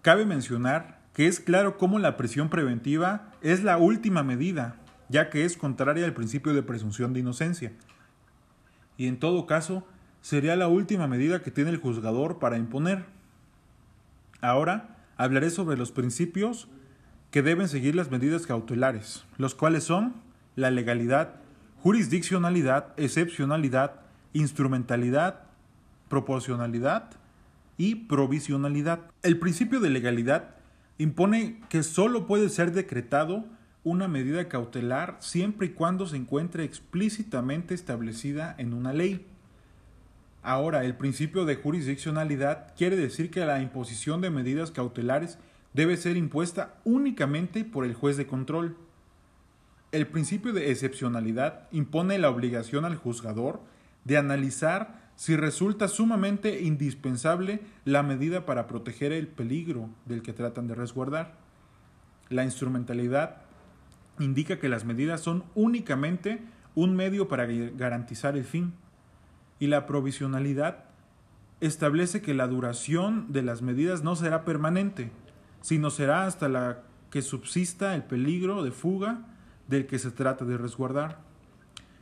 Cabe 0.03 0.27
mencionar 0.27 1.01
que 1.15 1.27
es 1.27 1.41
claro 1.41 1.79
cómo 1.79 1.99
la 1.99 2.17
prisión 2.17 2.49
preventiva 2.49 3.33
es 3.43 3.63
la 3.63 3.79
última 3.79 4.23
medida, 4.23 4.77
ya 5.09 5.31
que 5.31 5.45
es 5.45 5.57
contraria 5.57 6.05
al 6.05 6.15
principio 6.15 6.55
de 6.55 6.63
presunción 6.63 7.13
de 7.13 7.21
inocencia 7.21 7.73
y 9.01 9.07
en 9.07 9.19
todo 9.19 9.47
caso 9.47 9.83
sería 10.21 10.57
la 10.57 10.69
última 10.69 11.07
medida 11.07 11.43
que 11.43 11.51
tiene 11.51 11.71
el 11.71 11.79
juzgador 11.79 12.39
para 12.39 12.59
imponer. 12.59 13.07
Ahora 14.43 14.99
hablaré 15.17 15.49
sobre 15.49 15.79
los 15.79 15.91
principios 15.91 16.69
que 17.31 17.41
deben 17.41 17.67
seguir 17.67 17.95
las 17.95 18.11
medidas 18.11 18.47
cautelares, 18.47 19.25
los 19.39 19.55
cuales 19.55 19.85
son 19.85 20.17
la 20.55 20.71
legalidad, 20.71 21.37
jurisdiccionalidad, 21.83 22.93
excepcionalidad, 22.99 24.01
instrumentalidad, 24.33 25.41
proporcionalidad 26.09 27.11
y 27.79 27.95
provisionalidad. 27.95 29.01
El 29.23 29.39
principio 29.39 29.81
de 29.81 29.89
legalidad 29.89 30.57
impone 30.99 31.61
que 31.71 31.83
sólo 31.83 32.27
puede 32.27 32.51
ser 32.51 32.73
decretado 32.73 33.47
una 33.83 34.09
medida 34.09 34.49
cautelar 34.49 35.17
siempre 35.21 35.69
y 35.69 35.71
cuando 35.71 36.07
se 36.07 36.17
encuentre 36.17 36.65
explícitamente 36.65 37.75
establecida 37.75 38.55
en 38.59 38.75
una 38.75 38.93
ley. 38.93 39.27
Ahora, 40.43 40.85
el 40.85 40.97
principio 40.97 41.47
de 41.47 41.57
jurisdiccionalidad 41.57 42.75
quiere 42.77 42.97
decir 42.97 43.31
que 43.31 43.45
la 43.47 43.63
imposición 43.63 44.21
de 44.21 44.29
medidas 44.29 44.71
cautelares 44.71 45.39
debe 45.73 45.97
ser 45.97 46.19
impuesta 46.19 46.75
únicamente 46.85 47.65
por 47.65 47.87
el 47.87 47.95
juez 47.95 48.19
de 48.19 48.27
control. 48.27 48.77
El 49.93 50.07
principio 50.07 50.53
de 50.53 50.71
excepcionalidad 50.71 51.69
impone 51.73 52.19
la 52.19 52.31
obligación 52.31 52.85
al 52.85 52.97
juzgador 52.97 53.61
de 54.05 54.19
analizar 54.19 55.11
si 55.17 55.37
resulta 55.37 55.89
sumamente 55.89 56.63
indispensable 56.63 57.61
la 57.85 58.03
medida 58.03 58.47
para 58.47 58.67
proteger 58.69 59.13
el 59.13 59.27
peligro 59.27 59.91
del 60.07 60.23
que 60.23 60.33
tratan 60.33 60.69
de 60.69 60.77
resguardar. 60.77 61.35
La 62.29 62.45
instrumentalidad 62.45 63.39
indica 64.21 64.61
que 64.61 64.69
las 64.69 64.85
medidas 64.85 65.21
son 65.21 65.45
únicamente 65.55 66.41
un 66.77 66.95
medio 66.95 67.27
para 67.27 67.47
garantizar 67.47 68.37
el 68.37 68.45
fin. 68.45 68.73
Y 69.59 69.67
la 69.67 69.87
provisionalidad 69.87 70.85
establece 71.61 72.23
que 72.23 72.33
la 72.33 72.47
duración 72.47 73.33
de 73.33 73.43
las 73.43 73.61
medidas 73.61 74.05
no 74.05 74.15
será 74.15 74.45
permanente, 74.45 75.11
sino 75.61 75.91
será 75.91 76.27
hasta 76.27 76.49
la 76.49 76.83
que 77.11 77.23
subsista 77.23 77.95
el 77.97 78.05
peligro 78.05 78.63
de 78.63 78.71
fuga 78.71 79.27
del 79.71 79.87
que 79.87 79.99
se 79.99 80.11
trata 80.11 80.45
de 80.45 80.59
resguardar. 80.59 81.19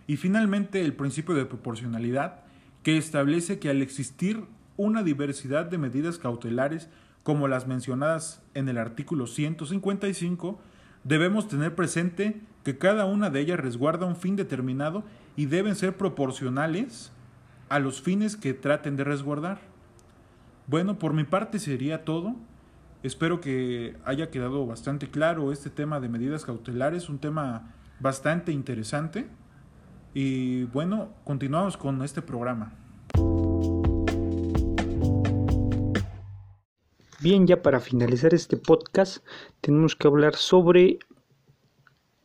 Y 0.07 0.17
finalmente 0.17 0.81
el 0.81 0.95
principio 0.95 1.35
de 1.35 1.45
proporcionalidad, 1.45 2.41
que 2.83 2.97
establece 2.97 3.59
que 3.59 3.69
al 3.69 3.83
existir 3.83 4.45
una 4.77 5.03
diversidad 5.03 5.67
de 5.67 5.79
medidas 5.79 6.19
cautelares 6.19 6.89
como 7.23 7.47
las 7.47 7.67
mencionadas 7.67 8.43
en 8.55 8.69
el 8.69 8.79
artículo 8.79 9.27
155, 9.27 10.59
debemos 11.05 11.47
tener 11.47 11.75
presente 11.75 12.41
que 12.65 12.79
cada 12.79 13.05
una 13.05 13.29
de 13.29 13.41
ellas 13.41 13.61
resguarda 13.61 14.07
un 14.07 14.17
fin 14.17 14.35
determinado 14.35 15.05
y 15.37 15.47
deben 15.47 15.77
ser 15.77 15.97
proporcionales 15.97 17.13
a 17.69 17.79
los 17.81 18.01
fines 18.01 18.37
que 18.37 18.55
traten 18.55 18.97
de 18.97 19.05
resguardar. 19.05 19.61
Bueno, 20.67 20.99
por 20.99 21.13
mi 21.13 21.25
parte 21.25 21.59
sería 21.59 22.05
todo. 22.05 22.35
Espero 23.03 23.41
que 23.41 23.97
haya 24.05 24.31
quedado 24.31 24.67
bastante 24.67 25.09
claro 25.09 25.53
este 25.53 25.71
tema 25.71 26.01
de 26.01 26.09
medidas 26.09 26.45
cautelares, 26.45 27.09
un 27.09 27.19
tema 27.19 27.75
bastante 28.01 28.51
interesante. 28.51 29.29
Y 30.15 30.65
bueno, 30.65 31.11
continuamos 31.25 31.77
con 31.77 32.03
este 32.03 32.23
programa. 32.23 32.73
Bien, 37.21 37.47
ya 37.47 37.63
para 37.63 37.79
finalizar 37.81 38.35
este 38.35 38.57
podcast 38.57 39.25
tenemos 39.61 39.95
que 39.95 40.09
hablar 40.09 40.35
sobre 40.35 40.99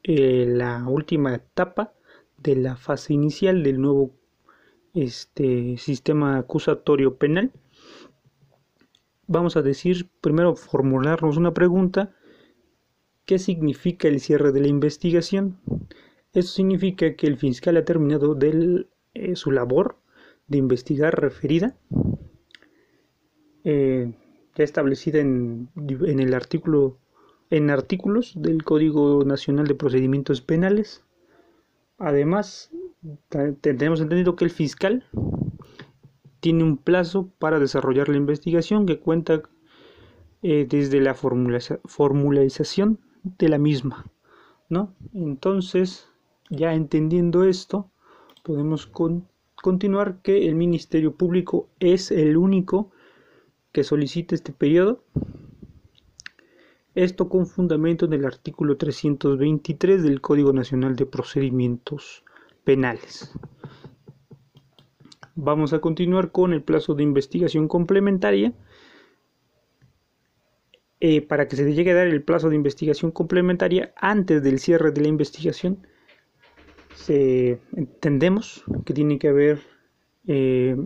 eh, 0.03 0.45
la 0.47 0.86
última 0.88 1.36
etapa 1.36 1.93
de 2.38 2.55
la 2.55 2.75
fase 2.75 3.13
inicial 3.13 3.63
del 3.63 3.79
nuevo 3.79 4.12
este, 4.93 5.77
sistema 5.77 6.38
acusatorio 6.38 7.15
penal. 7.17 7.51
Vamos 9.27 9.55
a 9.55 9.62
decir, 9.62 10.09
primero 10.21 10.55
formularnos 10.55 11.38
una 11.38 11.53
pregunta. 11.53 12.13
¿Qué 13.25 13.39
significa 13.39 14.07
el 14.07 14.19
cierre 14.19 14.51
de 14.51 14.62
la 14.62 14.67
investigación? 14.67 15.59
Eso 16.33 16.49
significa 16.53 17.15
que 17.15 17.27
el 17.27 17.38
fiscal 17.38 17.77
ha 17.77 17.86
terminado 17.86 18.36
de 18.36 18.88
eh, 19.13 19.36
su 19.36 19.51
labor 19.51 19.97
de 20.47 20.57
investigar 20.57 21.19
referida, 21.19 21.77
eh, 23.63 24.13
ya 24.55 24.63
establecida 24.63 25.19
en, 25.19 25.69
en 25.75 26.19
el 26.19 26.33
artículo 26.33 26.99
en 27.49 27.69
artículos 27.69 28.33
del 28.36 28.63
Código 28.63 29.23
Nacional 29.25 29.67
de 29.67 29.75
Procedimientos 29.75 30.41
Penales. 30.41 31.03
Además, 31.99 32.71
tenemos 33.62 34.01
entendido 34.01 34.36
que 34.36 34.45
el 34.45 34.49
fiscal 34.49 35.05
tiene 36.43 36.65
un 36.65 36.75
plazo 36.75 37.29
para 37.39 37.58
desarrollar 37.58 38.10
la 38.10 38.17
investigación 38.17 38.86
que 38.86 38.99
cuenta 38.99 39.41
eh, 40.41 40.67
desde 40.69 40.99
la 40.99 41.13
formalización 41.13 42.99
de 43.23 43.47
la 43.47 43.58
misma, 43.58 44.12
¿no? 44.67 44.93
Entonces, 45.13 46.10
ya 46.49 46.73
entendiendo 46.73 47.45
esto, 47.45 47.89
podemos 48.43 48.91
continuar 49.56 50.21
que 50.21 50.49
el 50.49 50.56
Ministerio 50.56 51.15
Público 51.15 51.69
es 51.79 52.12
el 52.12 52.36
único 52.36 52.91
que 53.71 53.86
solicita 53.86 54.36
este 54.36 54.51
periodo 54.51 55.06
esto 56.95 57.29
con 57.29 57.47
fundamento 57.47 58.06
en 58.06 58.13
el 58.13 58.25
artículo 58.25 58.75
323 58.75 60.03
del 60.03 60.19
Código 60.19 60.51
Nacional 60.51 60.97
de 60.97 61.06
Procedimientos 61.06 62.25
Penales. 62.65 63.34
Vamos 65.36 65.74
a 65.74 65.80
continuar 65.80 66.32
con 66.32 66.54
el 66.54 66.62
plazo 66.62 66.93
de 66.93 67.04
investigación 67.04 67.67
complementaria. 67.67 68.54
Eh, 71.00 71.22
para 71.22 71.48
que 71.48 71.58
se 71.58 71.74
llegue 71.74 71.91
a 71.91 71.96
dar 71.96 72.08
el 72.08 72.24
plazo 72.24 72.50
de 72.50 72.56
investigación 72.56 73.12
complementaria 73.12 73.93
antes 73.98 74.41
del 74.41 74.60
cierre 74.60 74.91
de 74.91 75.02
la 75.02 75.10
investigación, 75.10 75.86
entendemos 77.10 78.63
que 78.86 78.93
tiene 78.93 79.19
que 79.19 79.28
haber 79.28 79.60
eh, 80.28 80.78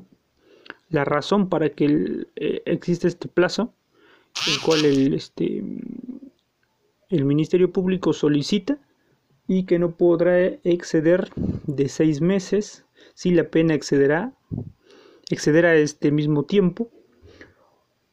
la 0.89 1.05
razón 1.05 1.49
para 1.49 1.69
que 1.69 2.25
eh, 2.35 2.63
exista 2.65 3.07
este 3.07 3.27
plazo 3.27 3.73
el 4.47 4.61
cual 4.61 4.85
el, 4.85 5.13
este, 5.13 5.63
el 7.09 7.25
Ministerio 7.25 7.71
Público 7.71 8.13
solicita 8.13 8.77
y 9.47 9.63
que 9.63 9.79
no 9.79 9.95
podrá 9.95 10.45
exceder 10.63 11.29
de 11.65 11.89
seis 11.89 12.21
meses 12.21 12.85
si 13.13 13.31
la 13.31 13.45
pena 13.45 13.73
excederá 13.73 14.33
excederá 15.29 15.75
este 15.75 16.11
mismo 16.11 16.43
tiempo 16.43 16.89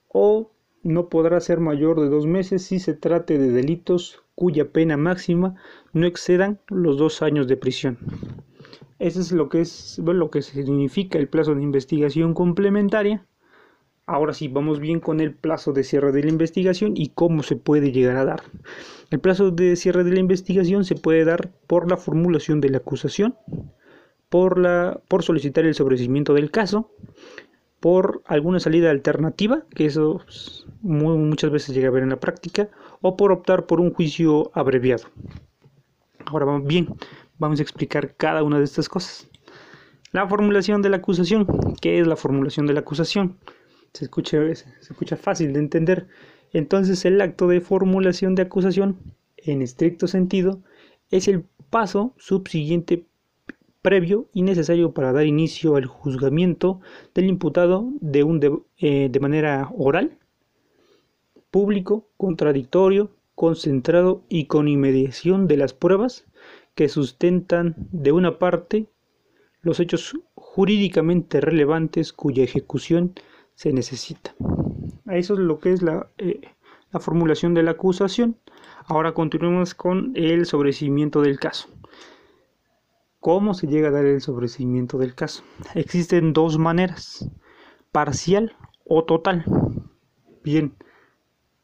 o 0.09 0.50
no 0.83 1.09
podrá 1.09 1.40
ser 1.40 1.61
mayor 1.61 2.00
de 2.00 2.09
dos 2.09 2.27
meses 2.27 2.62
si 2.62 2.79
se 2.79 2.94
trate 2.94 3.38
de 3.38 3.50
delitos 3.50 4.22
cuya 4.35 4.70
pena 4.70 4.96
máxima 4.96 5.55
no 5.92 6.07
excedan 6.07 6.61
los 6.68 6.98
dos 6.98 7.22
años 7.22 7.46
de 7.46 7.57
prisión. 7.57 7.98
Eso 8.98 9.20
es 9.20 9.33
lo 9.33 9.48
que 9.48 9.61
es 9.61 9.98
lo 9.98 10.31
que 10.31 10.42
significa 10.42 11.18
el 11.18 11.29
plazo 11.29 11.55
de 11.55 11.62
investigación 11.62 12.35
complementaria 12.35 13.27
Ahora 14.07 14.35
sí, 14.35 14.48
vamos 14.48 14.81
bien 14.81 15.00
con 15.00 15.20
el 15.20 15.35
plazo 15.35 15.72
de 15.72 15.83
cierre 15.83 16.12
de 16.12 16.22
la 16.22 16.29
investigación 16.29 16.92
y 16.94 17.09
cómo 17.09 17.42
se 17.42 17.57
puede 17.57 17.90
llegar 17.90 18.18
a 18.18 18.27
dar. 18.27 18.42
El 19.11 19.18
plazo 19.18 19.50
de 19.50 19.77
cierre 19.77 20.05
de 20.05 20.12
la 20.12 20.20
investigación 20.20 20.85
se 20.85 20.94
puede 20.94 21.24
dar 21.24 21.50
por 21.66 21.90
la 21.90 21.96
formulación 21.96 22.61
de 22.61 22.68
la 22.68 22.79
acusación, 22.79 23.35
por, 24.35 24.59
la, 24.59 25.01
por 25.07 25.23
solicitar 25.23 25.64
el 25.64 25.77
sobrecimiento 25.77 26.35
del 26.35 26.51
caso, 26.51 26.90
por 27.79 28.25
alguna 28.27 28.59
salida 28.59 28.90
alternativa, 28.90 29.62
que 29.77 29.87
eso 29.87 30.23
muchas 30.83 31.53
veces 31.53 31.73
llega 31.73 31.87
a 31.87 31.92
ver 31.92 32.03
en 32.03 32.09
la 32.09 32.18
práctica, 32.18 32.68
o 33.01 33.16
por 33.16 33.31
optar 33.31 33.66
por 33.66 33.79
un 33.79 33.94
juicio 33.94 34.51
abreviado. 34.53 35.05
Ahora 36.25 36.59
bien, 36.59 36.88
vamos 37.38 37.61
a 37.61 37.62
explicar 37.62 38.16
cada 38.16 38.42
una 38.42 38.59
de 38.59 38.64
estas 38.64 38.88
cosas. 38.88 39.31
La 40.11 40.27
formulación 40.27 40.83
de 40.83 40.88
la 40.88 40.97
acusación. 40.97 41.47
¿Qué 41.81 42.01
es 42.01 42.07
la 42.09 42.16
formulación 42.16 42.66
de 42.66 42.73
la 42.73 42.81
acusación? 42.81 43.38
se 43.92 44.07
escucha, 44.07 44.38
se 44.53 44.66
escucha 44.81 45.16
fácil 45.16 45.53
de 45.53 45.61
entender. 45.61 46.09
Entonces 46.53 47.05
el 47.05 47.20
acto 47.20 47.47
de 47.47 47.61
formulación 47.61 48.35
de 48.35 48.42
acusación, 48.42 48.99
en 49.37 49.62
estricto 49.62 50.09
sentido, 50.09 50.61
es 51.09 51.29
el 51.29 51.44
paso 51.70 52.16
subsiguiente 52.18 53.07
previo 53.85 54.31
y 54.33 54.40
necesario 54.40 54.92
para 54.92 55.12
dar 55.12 55.27
inicio 55.27 55.77
al 55.77 55.85
juzgamiento 55.85 56.81
del 57.14 57.27
imputado 57.27 57.90
de, 58.01 58.25
un 58.25 58.64
eh, 58.79 59.11
de 59.11 59.20
manera 59.20 59.70
oral, 59.77 60.16
público, 61.51 62.09
contradictorio, 62.16 63.11
concentrado 63.35 64.23
y 64.31 64.47
con 64.47 64.68
inmediación 64.68 65.47
de 65.47 65.59
las 65.59 65.75
pruebas 65.75 66.25
que 66.75 66.88
sustentan 66.88 67.75
de 67.92 68.12
una 68.12 68.38
parte 68.38 68.87
los 69.61 69.81
hechos 69.81 70.14
jurídicamente 70.35 71.42
relevantes 71.42 72.14
cuya 72.14 72.42
ejecución 72.42 73.12
se 73.55 73.75
necesita. 73.75 74.35
Eso 75.11 75.35
es 75.35 75.40
lo 75.40 75.59
que 75.59 75.73
es 75.73 75.83
la, 75.83 76.09
eh, 76.16 76.40
la 76.90 77.01
formulación 77.01 77.53
de 77.53 77.62
la 77.62 77.73
acusación. 77.73 78.38
Ahora 78.87 79.12
continuemos 79.12 79.75
con 79.75 80.12
el 80.14 80.47
sobrecimiento 80.47 81.20
del 81.20 81.38
caso. 81.38 81.68
¿Cómo 83.24 83.54
se 83.54 83.68
llega 83.68 83.88
a 83.88 83.90
dar 83.90 84.04
el 84.04 84.20
sobrecimiento 84.20 84.98
del 84.98 85.14
caso? 85.14 85.44
Existen 85.74 86.34
dos 86.34 86.58
maneras, 86.58 87.26
parcial 87.90 88.54
o 88.84 89.04
total. 89.04 89.46
Bien, 90.42 90.74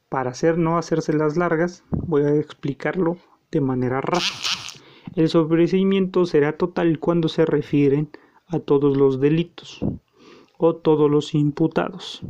para 0.08 0.32
no 0.56 0.78
hacerse 0.78 1.12
las 1.12 1.36
largas, 1.36 1.84
voy 1.90 2.22
a 2.22 2.34
explicarlo 2.34 3.18
de 3.50 3.60
manera 3.60 4.00
rápida. 4.00 4.30
El 5.14 5.28
sobrecimiento 5.28 6.24
será 6.24 6.56
total 6.56 6.98
cuando 6.98 7.28
se 7.28 7.44
refieren 7.44 8.08
a 8.46 8.60
todos 8.60 8.96
los 8.96 9.20
delitos 9.20 9.80
o 10.56 10.76
todos 10.76 11.10
los 11.10 11.34
imputados. 11.34 12.22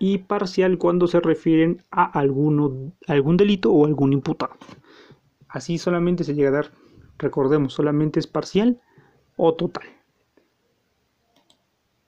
Y 0.00 0.18
parcial 0.18 0.78
cuando 0.78 1.06
se 1.06 1.20
refieren 1.20 1.84
a 1.92 2.06
alguno, 2.06 2.92
algún 3.06 3.36
delito 3.36 3.70
o 3.70 3.86
algún 3.86 4.12
imputado. 4.12 4.56
Así 5.46 5.78
solamente 5.78 6.24
se 6.24 6.34
llega 6.34 6.48
a 6.48 6.52
dar, 6.52 6.81
recordemos, 7.18 7.74
solamente 7.74 8.20
es 8.20 8.26
parcial 8.26 8.80
o 9.36 9.54
total. 9.54 9.84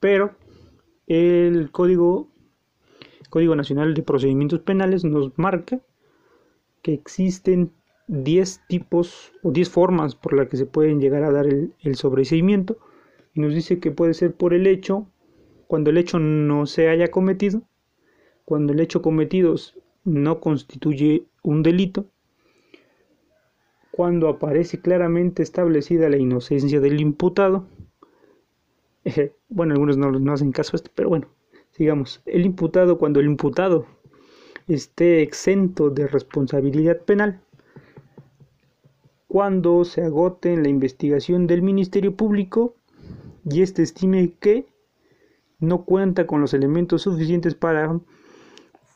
Pero 0.00 0.36
el 1.06 1.70
Código, 1.70 2.28
Código 3.30 3.56
Nacional 3.56 3.94
de 3.94 4.02
Procedimientos 4.02 4.60
Penales 4.60 5.04
nos 5.04 5.36
marca 5.38 5.80
que 6.82 6.92
existen 6.92 7.72
10 8.08 8.60
tipos 8.68 9.32
o 9.42 9.50
10 9.50 9.70
formas 9.70 10.14
por 10.14 10.34
las 10.34 10.48
que 10.48 10.58
se 10.58 10.66
pueden 10.66 11.00
llegar 11.00 11.22
a 11.24 11.32
dar 11.32 11.46
el, 11.46 11.74
el 11.80 11.96
sobreseimiento 11.96 12.76
y 13.34 13.40
nos 13.40 13.54
dice 13.54 13.80
que 13.80 13.90
puede 13.90 14.14
ser 14.14 14.34
por 14.34 14.52
el 14.54 14.66
hecho 14.66 15.06
cuando 15.66 15.90
el 15.90 15.98
hecho 15.98 16.18
no 16.18 16.66
se 16.66 16.88
haya 16.88 17.10
cometido, 17.10 17.62
cuando 18.44 18.72
el 18.72 18.80
hecho 18.80 19.02
cometido 19.02 19.54
no 20.04 20.40
constituye 20.40 21.26
un 21.42 21.62
delito, 21.62 22.06
cuando 23.96 24.28
aparece 24.28 24.80
claramente 24.80 25.44
establecida 25.44 26.08
la 26.08 26.16
inocencia 26.16 26.80
del 26.80 27.00
imputado, 27.00 27.68
bueno, 29.48 29.74
algunos 29.74 29.96
no, 29.96 30.32
hacen 30.32 30.50
caso 30.50 30.72
a 30.74 30.78
esto, 30.78 30.90
pero 30.96 31.10
bueno, 31.10 31.28
sigamos, 31.70 32.20
el 32.26 32.44
imputado, 32.44 32.98
cuando 32.98 33.20
el 33.20 33.26
imputado 33.26 33.86
esté 34.66 35.22
exento 35.22 35.90
de 35.90 36.08
responsabilidad 36.08 37.02
penal, 37.02 37.40
cuando 39.28 39.84
se 39.84 40.02
agote 40.02 40.54
en 40.54 40.64
la 40.64 40.70
investigación 40.70 41.46
del 41.46 41.62
Ministerio 41.62 42.16
Público 42.16 42.74
y 43.48 43.62
éste 43.62 43.82
estime 43.82 44.34
que 44.40 44.66
no 45.60 45.84
cuenta 45.84 46.26
con 46.26 46.40
los 46.40 46.52
elementos 46.52 47.02
suficientes 47.02 47.54
para 47.54 48.00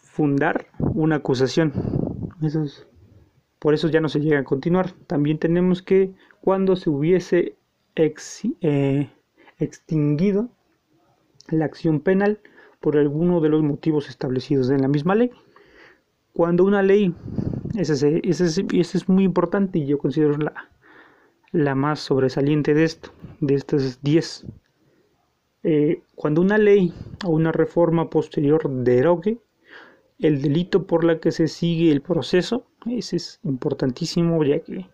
fundar 0.03 0.67
una 0.81 1.17
acusación. 1.17 1.73
Por 3.59 3.75
eso 3.75 3.89
ya 3.89 4.01
no 4.01 4.09
se 4.09 4.21
llega 4.21 4.39
a 4.39 4.45
continuar. 4.45 4.93
También 5.07 5.39
tenemos 5.39 5.83
que 5.83 6.13
cuando 6.41 6.77
se 6.77 6.91
hubiese 6.91 7.57
eh, 7.97 9.11
extinguido 9.59 10.51
la 11.49 11.65
acción 11.65 12.01
penal 12.01 12.41
por 12.81 12.97
alguno 12.97 13.41
de 13.41 13.49
los 13.49 13.63
motivos 13.63 14.09
establecidos 14.09 14.71
en 14.71 14.83
la 14.83 14.89
misma 14.89 15.15
ley. 15.15 15.31
Cuando 16.33 16.65
una 16.65 16.83
ley, 16.83 17.15
ese, 17.77 18.21
es 18.25 19.09
muy 19.09 19.25
importante 19.25 19.81
y 19.81 19.87
yo 19.87 19.99
considero 19.99 20.37
la, 20.37 20.71
la 21.51 21.75
más 21.75 21.99
sobresaliente 21.99 22.75
de 22.75 22.85
esto, 22.85 23.11
de 23.41 23.55
estas 23.55 24.01
10. 24.03 24.47
Eh, 25.65 26.03
cuando 26.15 26.41
una 26.41 26.57
ley 26.59 26.93
o 27.25 27.31
una 27.31 27.51
reforma 27.51 28.09
posterior 28.09 28.71
derogue 28.71 29.39
el 30.19 30.43
delito 30.43 30.87
por 30.87 31.05
la 31.05 31.21
que 31.21 31.33
se 31.33 31.49
sigue 31.49 31.93
el 31.93 32.03
proceso, 32.03 32.67
ese 32.87 33.17
es 33.17 33.41
importantísimo 33.45 34.43
ya 34.45 34.61
que 34.61 34.87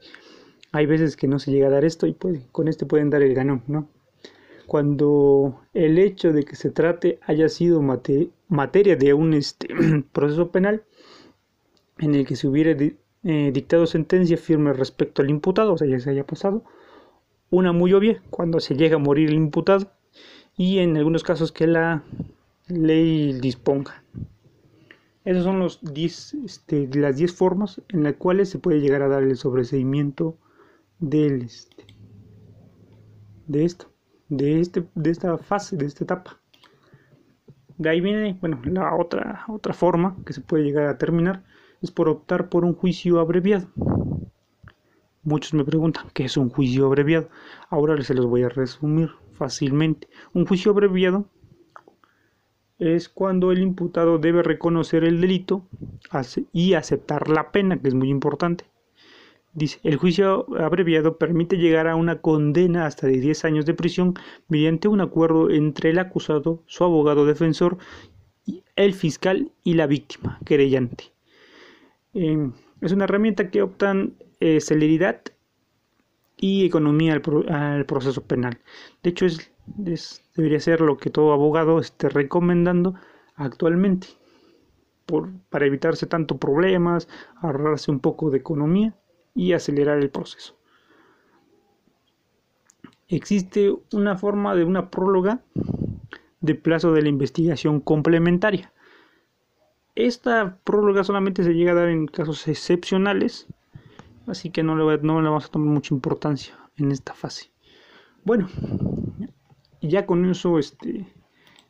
hay 0.72 0.86
veces 0.86 1.16
que 1.16 1.28
no 1.28 1.38
se 1.38 1.52
llega 1.52 1.68
a 1.68 1.70
dar 1.70 1.84
esto 1.84 2.06
y 2.06 2.16
con 2.52 2.68
este 2.68 2.84
pueden 2.86 3.10
dar 3.10 3.22
el 3.22 3.34
ganón, 3.34 3.62
¿no? 3.66 3.88
Cuando 4.66 5.60
el 5.72 5.98
hecho 5.98 6.32
de 6.32 6.44
que 6.44 6.56
se 6.56 6.70
trate 6.70 7.18
haya 7.26 7.48
sido 7.48 7.82
materia 8.48 8.96
de 8.96 9.14
un 9.14 9.34
este, 9.34 9.68
proceso 10.12 10.50
penal 10.50 10.82
en 11.98 12.14
el 12.14 12.26
que 12.26 12.36
se 12.36 12.48
hubiera 12.48 12.76
eh, 13.24 13.50
dictado 13.52 13.86
sentencia 13.86 14.36
firme 14.36 14.72
respecto 14.72 15.22
al 15.22 15.30
imputado, 15.30 15.74
o 15.74 15.78
sea, 15.78 15.86
ya 15.86 16.00
se 16.00 16.10
haya 16.10 16.26
pasado, 16.26 16.64
una 17.50 17.72
muy 17.72 17.92
obvia, 17.92 18.20
cuando 18.30 18.58
se 18.58 18.74
llega 18.74 18.96
a 18.96 18.98
morir 18.98 19.28
el 19.28 19.36
imputado, 19.36 19.92
y 20.56 20.78
en 20.78 20.96
algunos 20.96 21.22
casos 21.22 21.52
que 21.52 21.66
la 21.66 22.02
ley 22.68 23.32
disponga. 23.34 24.02
Esas 25.24 25.44
son 25.44 25.58
los 25.58 25.80
este, 26.44 26.88
las 26.94 27.16
10 27.16 27.34
formas 27.34 27.80
en 27.88 28.02
las 28.02 28.14
cuales 28.14 28.50
se 28.50 28.58
puede 28.58 28.80
llegar 28.80 29.00
a 29.02 29.08
dar 29.08 29.22
el 29.22 29.36
sobreseimiento 29.36 30.36
del, 30.98 31.42
este, 31.42 31.86
de 33.46 33.64
esto, 33.64 33.90
de, 34.28 34.60
este, 34.60 34.86
de 34.94 35.10
esta 35.10 35.38
fase, 35.38 35.76
de 35.78 35.86
esta 35.86 36.04
etapa. 36.04 36.40
De 37.78 37.88
ahí 37.88 38.00
viene, 38.02 38.36
bueno, 38.40 38.60
la 38.64 38.94
otra, 38.94 39.44
otra 39.48 39.72
forma 39.72 40.16
que 40.26 40.34
se 40.34 40.42
puede 40.42 40.64
llegar 40.64 40.86
a 40.88 40.98
terminar 40.98 41.42
es 41.80 41.90
por 41.90 42.08
optar 42.08 42.50
por 42.50 42.64
un 42.64 42.74
juicio 42.74 43.18
abreviado. 43.18 43.68
Muchos 45.22 45.54
me 45.54 45.64
preguntan 45.64 46.06
qué 46.12 46.26
es 46.26 46.36
un 46.36 46.50
juicio 46.50 46.84
abreviado. 46.84 47.30
Ahora 47.70 48.00
se 48.02 48.12
los 48.12 48.26
voy 48.26 48.42
a 48.42 48.50
resumir 48.50 49.10
fácilmente. 49.32 50.06
Un 50.34 50.46
juicio 50.46 50.70
abreviado 50.70 51.30
es 52.78 53.08
cuando 53.08 53.52
el 53.52 53.60
imputado 53.60 54.18
debe 54.18 54.42
reconocer 54.42 55.04
el 55.04 55.20
delito 55.20 55.66
y 56.52 56.74
aceptar 56.74 57.28
la 57.28 57.52
pena, 57.52 57.80
que 57.80 57.88
es 57.88 57.94
muy 57.94 58.10
importante. 58.10 58.64
Dice, 59.52 59.78
el 59.84 59.96
juicio 59.96 60.46
abreviado 60.58 61.16
permite 61.16 61.56
llegar 61.56 61.86
a 61.86 61.94
una 61.94 62.20
condena 62.20 62.86
hasta 62.86 63.06
de 63.06 63.20
10 63.20 63.44
años 63.44 63.66
de 63.66 63.74
prisión 63.74 64.14
mediante 64.48 64.88
un 64.88 65.00
acuerdo 65.00 65.48
entre 65.50 65.90
el 65.90 66.00
acusado, 66.00 66.64
su 66.66 66.82
abogado 66.82 67.24
defensor, 67.24 67.78
el 68.74 68.94
fiscal 68.94 69.52
y 69.62 69.74
la 69.74 69.86
víctima, 69.86 70.40
querellante. 70.44 71.12
Em, 72.14 72.52
es 72.80 72.92
una 72.92 73.04
herramienta 73.04 73.50
que 73.50 73.62
optan 73.62 74.14
eh, 74.40 74.60
celeridad 74.60 75.22
y 76.36 76.66
economía 76.66 77.14
al, 77.14 77.86
proceso 77.86 78.22
penal. 78.22 78.58
De 79.02 79.10
hecho, 79.10 79.26
es, 79.26 79.52
debería 79.66 80.60
ser 80.60 80.80
lo 80.80 80.96
que 80.96 81.10
todo 81.10 81.32
abogado 81.32 81.78
esté 81.78 82.08
recomendando 82.08 82.94
actualmente 83.36 84.08
para 85.50 85.66
evitarse 85.66 86.06
tanto 86.06 86.38
problemas, 86.38 87.08
ahorrarse 87.36 87.90
un 87.90 88.00
poco 88.00 88.30
de 88.30 88.38
economía 88.38 88.94
y 89.34 89.52
acelerar 89.52 89.98
el 89.98 90.10
proceso. 90.10 90.56
Existe 93.08 93.74
una 93.92 94.16
forma 94.16 94.54
de 94.54 94.64
una 94.64 94.90
próloga 94.90 95.40
de 96.40 96.54
plazo 96.54 96.92
de 96.92 97.02
la 97.02 97.08
investigación 97.08 97.80
complementaria. 97.80 98.72
Esta 99.94 100.58
próloga 100.64 101.04
solamente 101.04 101.44
se 101.44 101.54
llega 101.54 101.72
a 101.72 101.76
dar 101.76 101.88
en 101.88 102.06
casos 102.06 102.48
excepcionales, 102.48 103.46
así 104.26 104.50
que 104.50 104.62
no 104.62 104.74
le, 104.74 104.98
no 105.02 105.20
le 105.20 105.28
vamos 105.28 105.46
a 105.46 105.50
tomar 105.50 105.68
mucha 105.68 105.94
importancia 105.94 106.58
en 106.76 106.90
esta 106.90 107.14
fase. 107.14 107.50
Bueno, 108.24 108.48
ya 109.88 110.06
con 110.06 110.24
eso 110.30 110.58
este, 110.58 111.06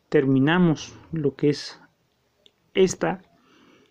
terminamos 0.08 0.94
lo 1.12 1.34
que 1.34 1.50
es 1.50 1.80
esta 2.74 3.22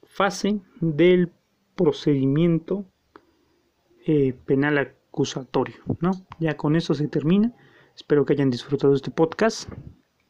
fase 0.03 0.61
del 0.79 1.31
procedimiento 1.75 2.85
eh, 4.05 4.33
penal 4.45 4.77
acusatorio, 4.77 5.77
¿no? 5.99 6.11
Ya 6.39 6.57
con 6.57 6.75
eso 6.75 6.93
se 6.93 7.07
termina. 7.07 7.53
Espero 7.95 8.25
que 8.25 8.33
hayan 8.33 8.49
disfrutado 8.49 8.93
este 8.93 9.11
podcast. 9.11 9.69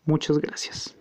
Muchas 0.05 0.37
gracias. 0.37 0.97